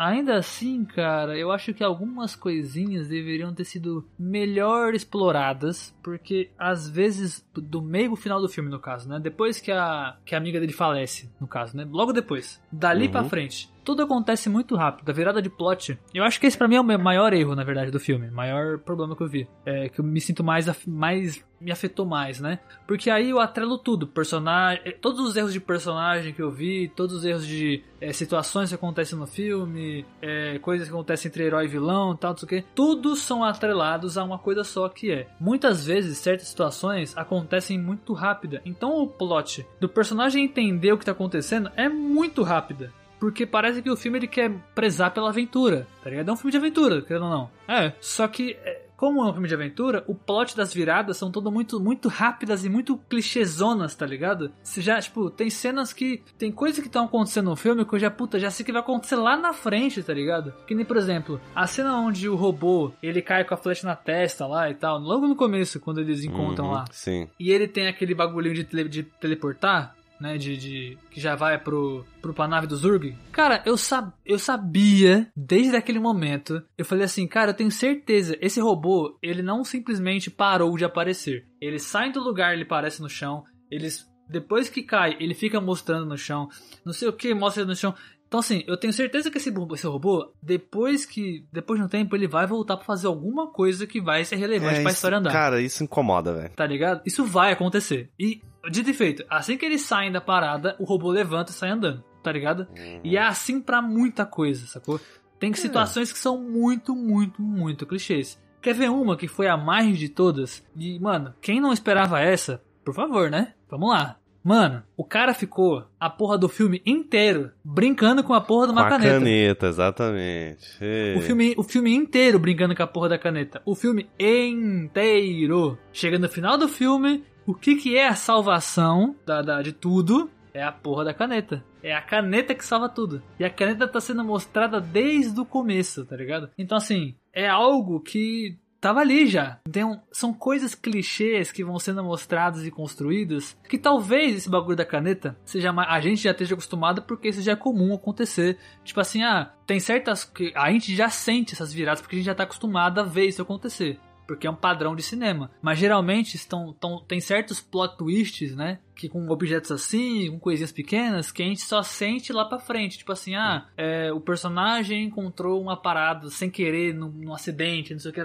[0.00, 6.88] Ainda assim, cara, eu acho que algumas coisinhas deveriam ter sido melhor exploradas, porque às
[6.88, 9.18] vezes, do meio pro final do filme, no caso, né?
[9.18, 11.84] Depois que a, que a amiga dele falece, no caso, né?
[11.90, 12.62] Logo depois.
[12.70, 13.10] Dali Uhum.
[13.10, 13.68] pra frente.
[13.88, 15.98] Tudo acontece muito rápido, a virada de plot.
[16.12, 18.30] Eu acho que esse pra mim é o maior erro, na verdade, do filme.
[18.30, 19.48] Maior problema que eu vi.
[19.64, 22.58] É que eu me sinto mais, mais me afetou mais, né?
[22.86, 26.88] Porque aí eu atrelo tudo, personagem, eh, todos os erros de personagem que eu vi,
[26.94, 31.44] todos os erros de eh, situações que acontecem no filme, eh, coisas que acontecem entre
[31.44, 32.64] herói e vilão, tal, não sei o quê.
[32.74, 35.28] Todos são atrelados a uma coisa só que é.
[35.40, 38.60] Muitas vezes certas situações acontecem muito rápida.
[38.64, 42.92] Então o plot do personagem entender o que tá acontecendo é muito rápida.
[43.18, 46.28] Porque parece que o filme ele quer prezar pela aventura, tá ligado?
[46.28, 47.50] É um filme de aventura, querendo ou não.
[47.66, 47.92] É.
[48.00, 51.52] Só que, é, como é um filme de aventura, o plot das viradas são todas
[51.52, 54.52] muito, muito rápidas e muito clichêzonas, tá ligado?
[54.62, 56.22] Você já, tipo, tem cenas que.
[56.38, 58.80] Tem coisas que estão acontecendo no filme que eu já, puta, já sei que vai
[58.82, 60.52] acontecer lá na frente, tá ligado?
[60.66, 63.96] Que nem, por exemplo, a cena onde o robô ele cai com a flecha na
[63.96, 66.84] testa lá e tal, logo no começo, quando eles encontram Uhum, lá.
[66.92, 67.28] Sim.
[67.38, 70.36] E ele tem aquele bagulhinho de, tele- de teleportar, né?
[70.38, 73.16] De, de- que já vai pro, pro pra nave do Zurg.
[73.32, 78.36] Cara, eu, sab, eu sabia, desde aquele momento, eu falei assim, cara, eu tenho certeza,
[78.40, 81.46] esse robô, ele não simplesmente parou de aparecer.
[81.60, 84.06] Ele sai do lugar, ele aparece no chão, eles.
[84.30, 86.48] Depois que cai, ele fica mostrando no chão,
[86.84, 87.94] não sei o que, mostra no chão.
[88.28, 91.44] Então, assim, eu tenho certeza que esse, esse robô, depois que.
[91.50, 94.76] Depois de um tempo, ele vai voltar pra fazer alguma coisa que vai ser relevante
[94.76, 95.32] É, pra isso- história andar.
[95.32, 96.50] Cara, isso incomoda, velho.
[96.54, 97.00] Tá ligado?
[97.06, 98.10] Isso vai acontecer.
[98.20, 101.70] E, dito e feito, assim que eles saem da parada, o robô levanta e sai
[101.70, 102.04] andando.
[102.22, 102.66] Tá ligado?
[103.02, 105.00] E é assim pra muita coisa, sacou?
[105.38, 108.38] Tem situações que são muito, muito, muito clichês.
[108.60, 110.62] Quer ver uma que foi a mais de todas?
[110.76, 113.54] E, mano, quem não esperava essa, por favor, né?
[113.70, 114.17] Vamos lá.
[114.48, 118.78] Mano, o cara ficou a porra do filme inteiro brincando com a porra de Com
[118.78, 119.12] uma a caneta.
[119.18, 120.66] caneta, exatamente.
[120.80, 121.16] Ei.
[121.16, 123.60] O filme, o filme inteiro brincando com a porra da caneta.
[123.66, 125.78] O filme inteiro.
[125.92, 130.30] Chega no final do filme, o que que é a salvação da, da- de tudo?
[130.54, 131.62] É a porra da caneta.
[131.82, 133.22] É a caneta que salva tudo.
[133.38, 136.50] E a caneta tá sendo mostrada desde o começo, tá ligado?
[136.58, 139.58] Então, assim, é algo que tava ali já.
[139.68, 144.84] Então, são coisas clichês que vão sendo mostradas e construídas que talvez esse bagulho da
[144.84, 148.58] caneta seja mais, a gente já esteja acostumado porque isso já é comum acontecer.
[148.84, 152.26] Tipo assim, ah, tem certas que a gente já sente essas viradas porque a gente
[152.26, 153.98] já tá acostumado a ver isso acontecer.
[154.28, 155.50] Porque é um padrão de cinema.
[155.62, 158.78] Mas geralmente estão, tão, tem certos plot twists, né?
[158.94, 162.98] Que com objetos assim, com coisinhas pequenas, que a gente só sente lá pra frente.
[162.98, 168.00] Tipo assim, ah, é, o personagem encontrou uma parada sem querer num, num acidente, não
[168.00, 168.20] sei o que.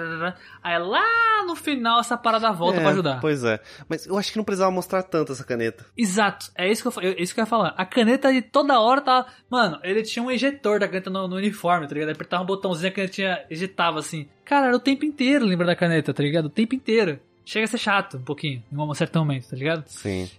[0.62, 3.20] Aí lá no final essa parada volta É, pra ajudar.
[3.20, 3.60] Pois é.
[3.88, 5.86] Mas eu acho que não precisava mostrar tanto essa caneta.
[5.98, 7.74] Exato, é isso que eu, é isso que eu ia falar.
[7.78, 9.28] A caneta de toda hora tava.
[9.50, 12.10] Mano, ele tinha um ejetor da caneta no, no uniforme, tá ligado?
[12.10, 14.28] Ele apertava um botãozinho, a canetinha ejetava assim.
[14.46, 16.46] Cara, era o tempo inteiro, lembra da caneta, tá ligado?
[16.46, 17.20] O tempo inteiro.
[17.46, 19.84] Chega a ser chato um pouquinho, em um certo momento, tá ligado?
[19.88, 20.30] Sim.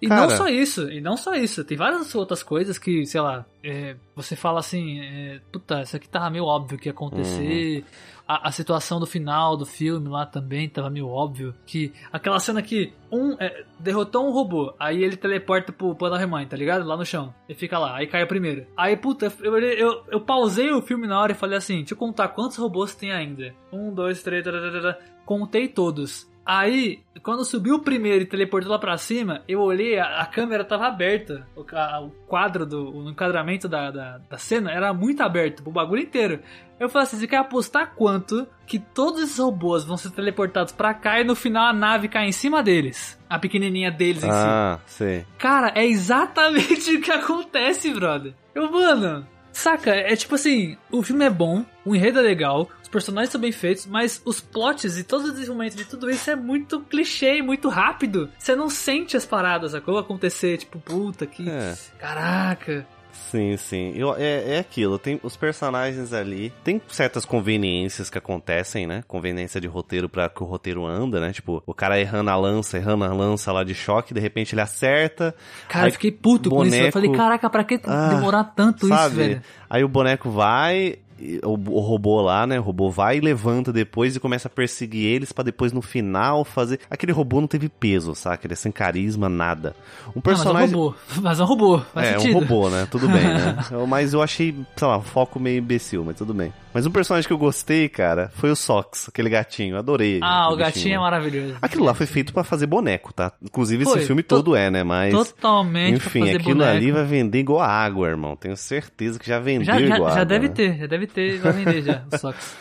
[0.00, 1.64] E Cara- não só isso, e não só isso.
[1.64, 6.08] Tem várias outras coisas que, sei lá, é, você fala assim, é, puta, isso aqui
[6.08, 7.78] tava meio óbvio que ia acontecer.
[7.78, 7.84] Uhum.
[8.26, 11.54] A, a situação do final do filme lá também tava meio óbvio.
[11.66, 16.48] Que aquela cena que um é, derrotou um robô, aí ele teleporta pro plano remanho,
[16.48, 16.86] tá ligado?
[16.86, 17.34] Lá no chão.
[17.48, 18.66] Ele fica lá, aí cai o primeiro.
[18.76, 21.92] Aí, puta, eu, eu, eu, eu pausei o filme na hora e falei assim: deixa
[21.94, 23.54] eu contar quantos robôs tem ainda.
[23.70, 24.98] Um, dois, três, tararara.
[25.26, 26.26] contei todos.
[26.46, 30.62] Aí, quando subiu o primeiro e teleportou lá pra cima, eu olhei, a, a câmera
[30.64, 31.46] tava aberta.
[31.56, 35.70] O, ca- o quadro do o enquadramento da, da, da cena era muito aberto, o
[35.70, 36.40] bagulho inteiro.
[36.78, 40.92] Eu falei assim: você quer apostar quanto que todos esses robôs vão ser teleportados pra
[40.92, 43.18] cá e no final a nave cai em cima deles?
[43.30, 44.32] A pequenininha deles em si.
[44.36, 45.24] Ah, sei.
[45.38, 48.34] Cara, é exatamente o que acontece, brother.
[48.54, 49.90] Eu, mano, saca?
[49.94, 53.86] É tipo assim: o filme é bom, o enredo é legal, personagens são bem feitos,
[53.86, 58.30] mas os plots e todo o desenvolvimento de tudo isso é muito clichê, muito rápido.
[58.38, 59.98] Você não sente as paradas, sacou?
[59.98, 61.48] Acontecer, tipo, puta que.
[61.48, 61.74] É.
[61.98, 62.86] Caraca.
[63.30, 63.92] Sim, sim.
[63.94, 69.02] Eu, é, é aquilo, tem os personagens ali, tem certas conveniências que acontecem, né?
[69.06, 71.32] Conveniência de roteiro pra que o roteiro anda, né?
[71.32, 74.60] Tipo, o cara errando a lança, errando a lança lá de choque, de repente ele
[74.62, 75.32] acerta.
[75.68, 76.74] Cara, eu fiquei puto com isso.
[76.74, 79.14] Eu boneco- falei, caraca, pra que Ah, demorar tanto isso, sabe?
[79.14, 79.42] velho?
[79.70, 80.98] Aí o boneco vai,
[81.42, 82.58] o, o robô lá, né?
[82.58, 86.44] O robô vai e levanta depois e começa a perseguir eles pra depois no final
[86.44, 86.80] fazer.
[86.90, 88.46] Aquele robô não teve peso, saca?
[88.46, 89.74] Ele é sem carisma, nada.
[90.08, 90.70] Um Não, personagem.
[90.70, 90.94] mas é um robô.
[91.22, 91.78] Mas é um robô.
[91.92, 92.36] Faz é, sentido.
[92.36, 92.86] um robô, né?
[92.90, 93.56] Tudo bem, né?
[93.88, 96.52] Mas eu achei, sei lá, um foco meio imbecil, mas tudo bem.
[96.74, 99.78] Mas um personagem que eu gostei, cara, foi o Sox, aquele gatinho.
[99.78, 100.18] Adorei.
[100.22, 101.54] Ah, o aquele gatinho é maravilhoso.
[101.62, 103.30] Aquilo lá foi feito pra fazer boneco, tá?
[103.40, 104.82] Inclusive Foi, esse filme to- todo é, né?
[104.82, 105.12] Mas.
[105.12, 106.76] Totalmente Enfim, aquilo boneco.
[106.76, 108.34] ali vai vender igual água, irmão.
[108.34, 110.24] Tenho certeza que já vendeu Já, já, igual já água.
[110.24, 110.54] deve né?
[110.54, 112.56] ter, já deve ter, vai vender já, o Sox.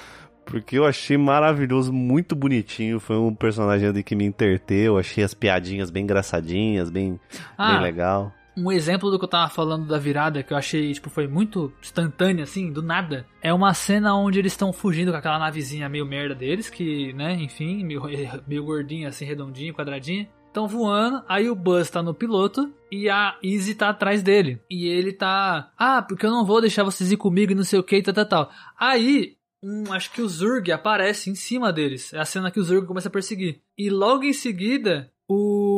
[0.45, 2.99] Porque eu achei maravilhoso, muito bonitinho.
[2.99, 4.97] Foi um personagem ali que me entreteu.
[4.97, 7.19] Achei as piadinhas bem engraçadinhas, bem,
[7.57, 8.31] Ah, bem legal.
[8.55, 11.73] Um exemplo do que eu tava falando da virada, que eu achei, tipo, foi muito
[11.81, 13.25] instantâneo, assim, do nada.
[13.41, 17.33] É uma cena onde eles estão fugindo com aquela navezinha meio merda deles, que, né,
[17.33, 18.03] enfim, meio,
[18.47, 20.29] meio gordinha, assim, redondinho, quadradinha.
[20.47, 24.61] Estão voando, aí o Buzz tá no piloto e a Izzy tá atrás dele.
[24.69, 27.79] E ele tá, ah, porque eu não vou deixar vocês ir comigo e não sei
[27.79, 28.51] o que e tal, tal, tal.
[28.79, 32.13] Aí, um, acho que o Zurg aparece em cima deles.
[32.13, 33.61] É a cena que o Zurg começa a perseguir.
[33.75, 35.72] E logo em seguida, o,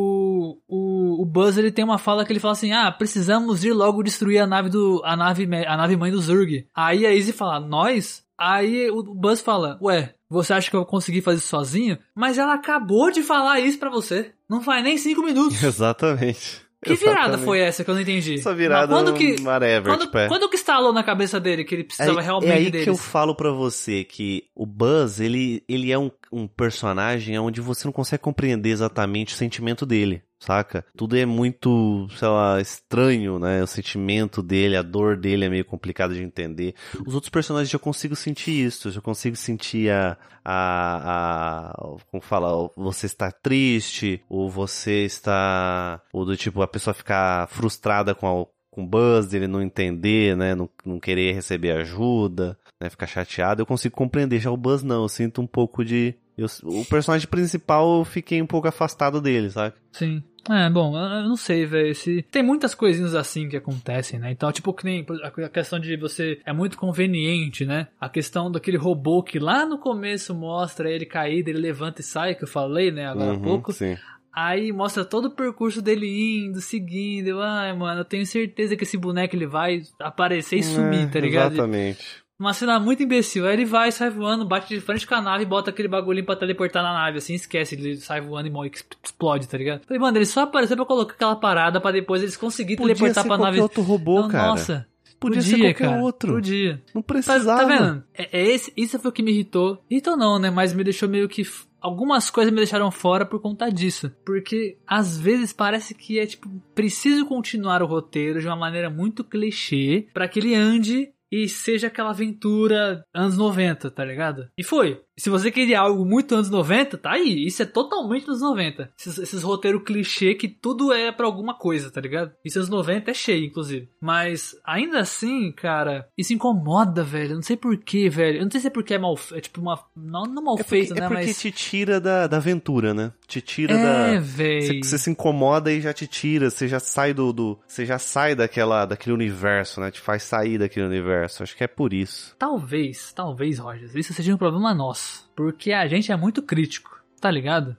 [0.68, 4.04] o, o Buzz ele tem uma fala que ele fala assim: Ah, precisamos ir logo
[4.04, 5.02] destruir a nave do.
[5.04, 6.68] a nave, a nave mãe do Zurg.
[6.76, 8.24] Aí a Izzy fala, nós?
[8.38, 11.98] Aí o Buzz fala, ué, você acha que eu vou conseguir fazer isso sozinho?
[12.14, 14.34] Mas ela acabou de falar isso pra você.
[14.50, 15.62] Não faz nem cinco minutos.
[15.64, 16.66] Exatamente.
[16.84, 17.46] Que virada Exatamente.
[17.46, 18.36] foi essa que eu não entendi?
[18.36, 20.28] Essa virada Mas quando que, whatever, quando, tipo, é.
[20.28, 22.84] quando que instalou na cabeça dele que ele precisava é, realmente é aí deles?
[22.84, 27.60] que eu falo pra você que o Buzz, ele, ele é um, um personagem onde
[27.60, 30.86] você não consegue compreender exatamente o sentimento dele, saca?
[30.96, 33.64] Tudo é muito, sei lá, estranho, né?
[33.64, 36.76] O sentimento dele, a dor dele é meio complicado de entender.
[37.06, 42.70] Os outros personagens já consigo sentir isso, já consigo sentir a, a, a como fala,
[42.76, 48.55] você está triste, ou você está, ou do tipo, a pessoa ficar frustrada com a,
[48.76, 50.54] com o Buzz, dele não entender, né?
[50.54, 52.90] Não, não querer receber ajuda, né?
[52.90, 54.40] Ficar chateado, eu consigo compreender.
[54.40, 56.14] Já o Buzz não, eu sinto um pouco de.
[56.38, 59.74] eu- o personagem principal eu fiquei um pouco afastado dele, sabe?
[59.92, 60.22] Sim.
[60.48, 61.96] É, bom, eu não sei, velho.
[61.96, 62.22] Se...
[62.30, 64.30] Tem muitas coisinhas assim que acontecem, né?
[64.30, 65.04] Então, tipo, que nem
[65.44, 66.40] a questão de você.
[66.46, 67.88] É muito conveniente, né?
[68.00, 72.36] A questão daquele robô que lá no começo mostra ele caído, ele levanta e sai,
[72.36, 73.08] que eu falei, né?
[73.08, 73.74] Agora há Uhum, pouco.
[73.74, 73.98] Sim.
[74.36, 76.08] Aí mostra todo o percurso dele
[76.46, 77.28] indo, seguindo.
[77.28, 81.08] Eu, Ai, mano, eu tenho certeza que esse boneco ele vai aparecer e sumir, É,
[81.08, 81.54] tá ligado?
[81.54, 82.26] Exatamente.
[82.38, 83.48] Uma cena muito imbecil.
[83.48, 86.26] Aí ele vai, sai voando, bate de frente com a nave e bota aquele bagulhinho
[86.26, 87.76] pra teleportar na nave, assim, esquece.
[87.76, 88.72] Ele sai voando e morre,
[89.02, 89.86] explode, tá ligado?
[89.86, 93.24] Falei, mano, ele só apareceu pra colocar aquela parada pra depois eles conseguirem Podia teleportar
[93.24, 93.62] ser pra nave.
[93.62, 94.48] outro robô, Então, cara.
[94.50, 94.88] Nossa.
[95.18, 96.02] Podia podia, ser qualquer cara.
[96.04, 96.34] outro.
[96.34, 96.84] Podia.
[96.94, 97.62] Não Tá, precisava.
[97.62, 98.04] tá vendo?
[98.14, 99.82] É, é esse, isso foi o que me irritou.
[99.90, 100.50] Irritou não, né?
[100.50, 101.42] Mas me deixou meio que.
[101.86, 104.12] Algumas coisas me deixaram fora por conta disso.
[104.26, 109.24] Porque às vezes parece que é tipo, preciso continuar o roteiro de uma maneira muito
[109.24, 114.48] clichê pra que ele ande e seja aquela aventura anos 90, tá ligado?
[114.58, 115.00] E foi.
[115.18, 117.46] Se você queria algo muito anos 90, tá aí.
[117.46, 118.92] Isso é totalmente anos 90.
[119.00, 122.32] Esses, esses roteiros clichê que tudo é pra alguma coisa, tá ligado?
[122.44, 123.90] Isso anos 90 é cheio, inclusive.
[124.02, 127.32] Mas ainda assim, cara, isso incomoda, velho.
[127.32, 128.40] Eu não sei porquê, velho.
[128.40, 129.18] Eu não sei se é porque é mal.
[129.32, 129.80] É tipo uma.
[129.96, 131.08] Não, não mal É porque, feito, é né?
[131.08, 131.40] porque Mas.
[131.40, 133.14] te tira da, da aventura, né?
[133.28, 134.20] Te tira É, da.
[134.20, 134.84] Você, velho.
[134.84, 138.36] você se incomoda e já te tira, você já sai do, do você já sai
[138.36, 139.92] daquela daquele universo, né?
[139.92, 141.42] Te faz sair daquele universo.
[141.42, 142.36] Acho que é por isso.
[142.38, 145.05] Talvez, talvez, Rogers, isso seja um problema nosso.
[145.36, 147.76] Porque a gente é muito crítico, tá ligado?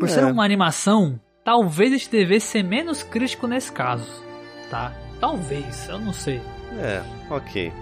[0.00, 0.26] Por ser É.
[0.26, 4.10] uma animação, talvez a gente devesse ser menos crítico nesse caso,
[4.70, 4.92] tá?
[5.20, 6.40] Talvez, eu não sei.
[6.78, 7.72] É, ok.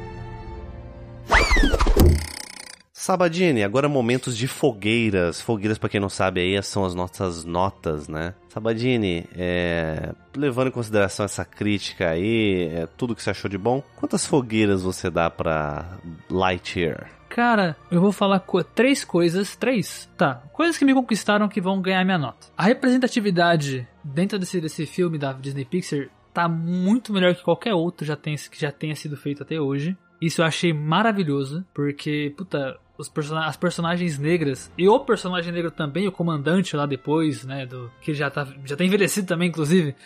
[2.93, 5.40] Sabadini, agora momentos de fogueiras.
[5.40, 8.34] Fogueiras, pra quem não sabe, aí são as nossas notas, né?
[8.49, 13.82] Sabadini, é, levando em consideração essa crítica aí, é, tudo que você achou de bom,
[13.97, 15.97] quantas fogueiras você dá pra
[16.30, 17.11] Lightyear?
[17.35, 21.80] Cara, eu vou falar co- três coisas, três, tá, coisas que me conquistaram que vão
[21.80, 22.49] ganhar minha nota.
[22.55, 28.05] A representatividade dentro desse, desse filme da Disney Pixar tá muito melhor que qualquer outro
[28.05, 29.97] já tenha, que já tenha sido feito até hoje.
[30.20, 35.70] Isso eu achei maravilhoso, porque, puta, os person as personagens negras, e o personagem negro
[35.70, 39.97] também, o comandante lá depois, né, do que já tá, já tá envelhecido também, inclusive.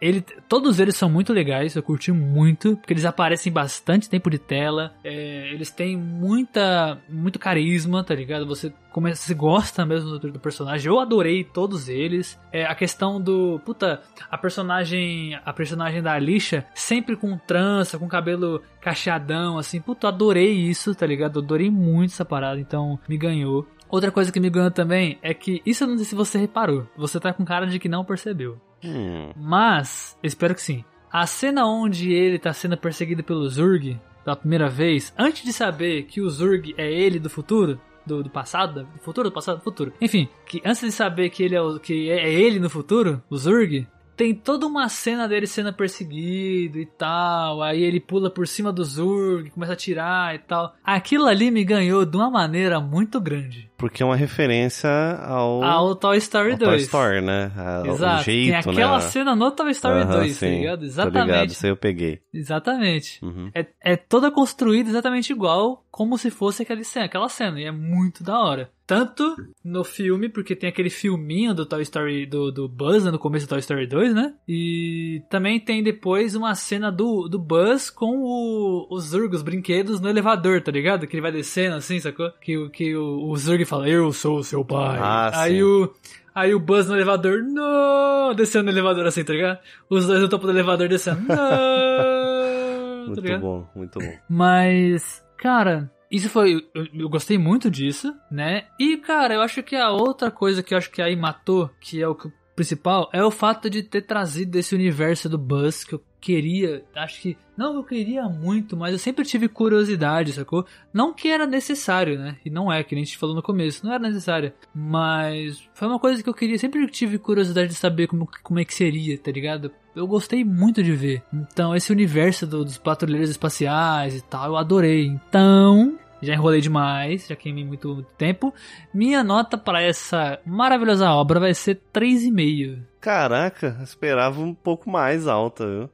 [0.00, 4.38] Ele, todos eles são muito legais, eu curti muito, porque eles aparecem bastante tempo de
[4.38, 8.46] tela, é, eles têm muita, muito carisma, tá ligado?
[8.46, 12.38] Você começa, você gosta mesmo do, do personagem, eu adorei todos eles.
[12.52, 18.08] É, a questão do, puta, a personagem, a personagem da Alicia, sempre com trança, com
[18.08, 21.40] cabelo cacheadão, assim, puta, adorei isso, tá ligado?
[21.40, 23.66] Adorei muito essa parada, então me ganhou.
[23.88, 26.86] Outra coisa que me ganhou também é que, isso eu não sei se você reparou,
[26.96, 28.60] você tá com cara de que não percebeu.
[28.84, 30.84] Hum, Mas, espero que sim.
[31.10, 36.02] A cena onde ele tá sendo perseguido pelo Zurg pela primeira vez, antes de saber
[36.02, 39.64] que o Zurg é ele do futuro, do, do passado, do futuro, do passado, do
[39.64, 39.92] futuro.
[40.00, 43.36] Enfim, que antes de saber que ele é, o, que é ele no futuro, o
[43.38, 43.86] Zurg,
[44.18, 47.62] tem toda uma cena dele sendo perseguido e tal.
[47.62, 50.74] Aí ele pula por cima do Zurg, começa a atirar e tal.
[50.84, 53.70] Aquilo ali me ganhou de uma maneira muito grande.
[53.78, 54.90] porque é uma referência
[55.22, 56.68] ao, Ao Toy Story ao 2.
[56.68, 57.52] Toy Story, né?
[57.56, 58.24] A- Exato.
[58.24, 59.00] Jeito, tem aquela né?
[59.02, 60.78] cena no Toy Story Aham, 2, tá sim, ligado?
[60.80, 61.52] Tô ligado, Exatamente.
[61.52, 62.20] isso aí eu peguei.
[62.34, 63.24] Exatamente.
[63.24, 63.50] Uhum.
[63.54, 67.60] É, é toda construída exatamente igual, como se fosse aquela cena, aquela cena.
[67.60, 68.70] E é muito da hora.
[68.88, 73.18] Tanto no filme, porque tem aquele filminho do Toy Story, do, do Buzz, né, no
[73.18, 74.32] começo do Toy Story 2, né?
[74.48, 80.00] E também tem depois uma cena do, do Buzz com o, os Zurg, os brinquedos,
[80.00, 81.06] no elevador, tá ligado?
[81.06, 82.30] Que ele vai descendo assim, sacou?
[82.40, 84.98] Que, o- que o, o Zurg fala, eu sou o seu pai.
[84.98, 85.62] Ah, Aí sim.
[85.62, 85.92] o...
[86.34, 89.58] Aí o Buzz no elevador, não, descendo no elevador assim, tá ligado?
[89.90, 93.40] Os dois no topo do elevador descendo, não, tá Muito ligado?
[93.40, 94.12] bom, muito bom.
[94.30, 96.66] Mas, cara, isso foi.
[96.74, 98.66] Eu, eu gostei muito disso, né?
[98.78, 102.02] E, cara, eu acho que a outra coisa que eu acho que aí matou, que
[102.02, 102.16] é o
[102.56, 106.84] principal, é o fato de ter trazido esse universo do Buzz que eu queria.
[106.94, 107.36] Acho que.
[107.58, 110.64] Não, eu queria muito, mas eu sempre tive curiosidade, sacou?
[110.94, 112.36] Não que era necessário, né?
[112.44, 114.52] E não é, que nem a gente falou no começo, não era necessário.
[114.72, 118.64] Mas foi uma coisa que eu queria, sempre tive curiosidade de saber como, como é
[118.64, 119.72] que seria, tá ligado?
[119.96, 121.20] Eu gostei muito de ver.
[121.34, 125.06] Então, esse universo do- dos patrulheiros espaciais e tal, eu adorei.
[125.06, 128.54] Então, já enrolei demais, já queimei muito, muito tempo.
[128.94, 132.78] Minha nota para essa maravilhosa obra vai ser 3,5.
[133.00, 135.90] Caraca, esperava um pouco mais alta, viu?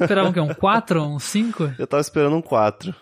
[0.00, 1.74] Esperavam que um 4, um 5?
[1.78, 2.94] Eu tava esperando um 4.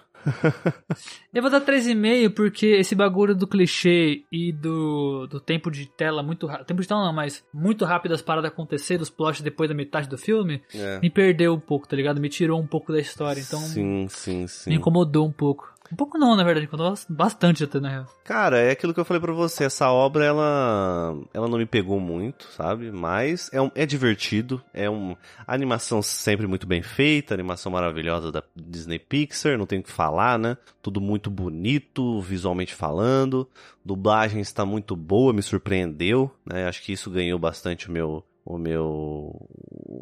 [1.32, 6.22] Eu vou dar 3,5 porque esse bagulho do clichê e do, do tempo de tela
[6.22, 6.66] muito rápido.
[6.66, 10.08] Tempo de tela não, mas muito rápido as paradas acontecer, dos plots depois da metade
[10.08, 10.98] do filme, É.
[11.00, 12.20] me perdeu um pouco, tá ligado?
[12.20, 13.40] Me tirou um pouco da história.
[13.40, 14.70] Então Sim, sim, sim.
[14.70, 15.72] me incomodou um pouco.
[15.92, 18.06] Um pouco não, na verdade, incomodou bastante até, na real.
[18.24, 19.64] Cara, é aquilo que eu falei pra você.
[19.64, 22.90] Essa obra, ela, ela não me pegou muito, sabe?
[22.90, 24.62] Mas é, um, é divertido.
[24.74, 25.16] É um,
[25.46, 29.90] a animação sempre muito bem feita, animação maravilhosa da Disney Pixar, não tem o que
[29.90, 30.56] falar, né?
[30.82, 33.48] Tudo muito bonito, visualmente falando.
[33.84, 36.68] Dublagem está muito boa, me surpreendeu, né?
[36.68, 39.34] Acho que isso ganhou bastante o meu, o meu,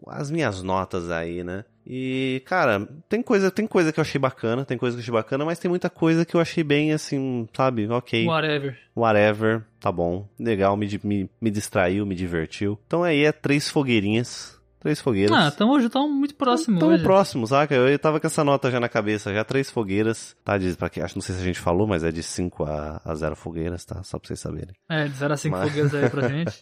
[0.07, 1.65] as minhas notas aí, né?
[1.85, 5.13] E, cara, tem coisa, tem coisa que eu achei bacana, tem coisa que eu achei
[5.13, 7.89] bacana, mas tem muita coisa que eu achei bem assim, sabe?
[7.89, 8.79] Ok Whatever.
[8.95, 12.79] whatever, tá bom, legal, me, me, me distraiu, me divertiu.
[12.87, 15.37] Então aí é três fogueirinhas, três fogueiras.
[15.37, 17.03] Ah, tamo, já tamo muito próximo Tamo hoje.
[17.05, 17.75] próximo, saca?
[17.75, 20.59] Eu tava com essa nota já na cabeça, já três fogueiras, tá?
[20.59, 23.01] De, pra que, acho, não sei se a gente falou, mas é de 5 a,
[23.05, 24.03] a 0 fogueiras, tá?
[24.05, 24.75] Só pra vocês saberem.
[24.89, 26.61] É, de 0 a 5 Mas- fogueiras aí pra gente.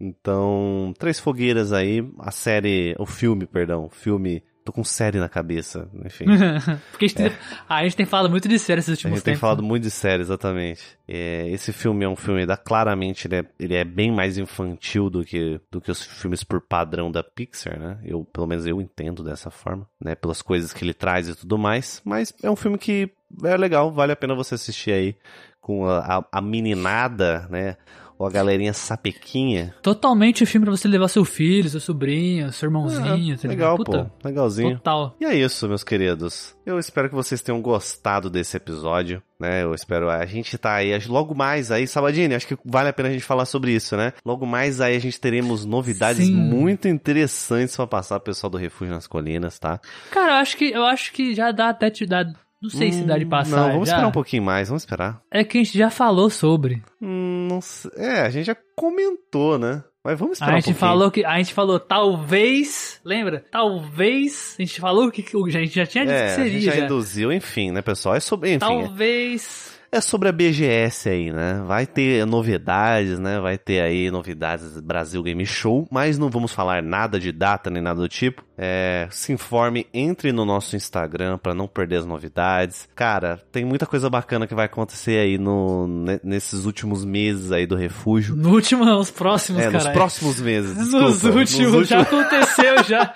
[0.00, 5.88] Então, três fogueiras aí, a série, o filme, perdão, filme, tô com série na cabeça,
[6.04, 6.26] enfim.
[6.90, 7.32] Porque a gente, tem,
[7.68, 8.92] ah, a gente tem falado muito de série esses É.
[8.92, 9.40] A últimos gente tem tempos.
[9.40, 10.82] falado muito de série, exatamente.
[11.08, 15.08] É, esse filme é um filme da claramente ele é, ele é bem mais infantil
[15.08, 17.98] do que do que os filmes por padrão da Pixar, né?
[18.04, 20.14] Eu pelo menos eu entendo dessa forma, né?
[20.14, 22.02] Pelas coisas que ele traz e tudo mais.
[22.04, 23.08] Mas é um filme que
[23.44, 25.16] é legal, vale a pena você assistir aí
[25.60, 27.76] com a, a, a meninada, né?
[28.18, 29.74] Ou a galerinha sapequinha.
[29.82, 33.76] Totalmente o filme pra você levar seu filho, seu sobrinho, seu irmãozinho, É, tá legal,
[33.76, 34.76] Puta, pô, legalzinho.
[34.76, 35.14] Total.
[35.20, 36.56] E é isso, meus queridos.
[36.64, 39.62] Eu espero que vocês tenham gostado desse episódio, né?
[39.62, 40.08] Eu espero.
[40.10, 43.24] A gente tá aí, logo mais aí, Sabadini, acho que vale a pena a gente
[43.24, 44.12] falar sobre isso, né?
[44.24, 46.34] Logo mais aí a gente teremos novidades Sim.
[46.34, 49.78] muito interessantes pra passar pro pessoal do Refúgio nas Colinas, tá?
[50.10, 52.26] Cara, eu acho que, eu acho que já dá até te dar.
[52.72, 53.56] Não sei se dá de Hum, passar.
[53.56, 53.94] Não, vamos já.
[53.94, 55.20] esperar um pouquinho mais, vamos esperar.
[55.30, 56.82] É que a gente já falou sobre.
[57.02, 57.90] Hum, não sei.
[57.96, 59.82] É, a gente já comentou, né?
[60.04, 60.80] Mas vamos esperar A um gente pouquinho.
[60.90, 61.24] falou que.
[61.24, 63.00] A gente falou, talvez.
[63.04, 63.44] Lembra?
[63.50, 64.54] Talvez.
[64.58, 66.50] A gente falou que, que a gente já tinha dito É, que a seria.
[66.52, 66.84] gente já, já.
[66.84, 68.14] induziu, enfim, né, pessoal?
[68.14, 69.74] É sobre, enfim, Talvez.
[69.90, 71.62] É sobre a BGS aí, né?
[71.66, 73.38] Vai ter novidades, né?
[73.40, 77.82] Vai ter aí novidades Brasil Game Show, mas não vamos falar nada de data nem
[77.82, 78.44] nada do tipo.
[78.58, 82.88] É, se informe, entre no nosso Instagram pra não perder as novidades.
[82.94, 87.66] Cara, tem muita coisa bacana que vai acontecer aí no, ne- nesses últimos meses aí
[87.66, 88.34] do refúgio.
[88.34, 89.84] No último, não, os próximos, É, cara.
[89.84, 90.74] nos próximos meses.
[90.90, 91.38] Nos desculpa.
[91.38, 93.12] últimos, já aconteceu, já.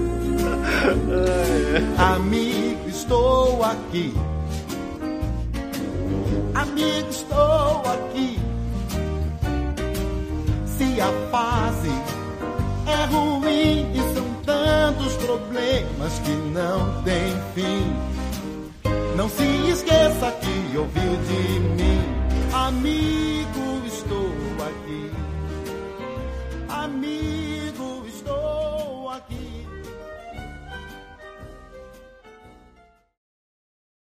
[1.98, 4.12] Amigo, estou aqui.
[6.54, 8.38] Amigo, estou aqui
[10.80, 11.92] se a fase
[12.86, 17.92] é ruim e são tantos problemas que não tem fim.
[19.14, 22.00] Não se esqueça que ouvir de mim,
[22.54, 24.32] amigo, estou
[24.68, 25.10] aqui.
[26.66, 29.49] Amigo, estou aqui.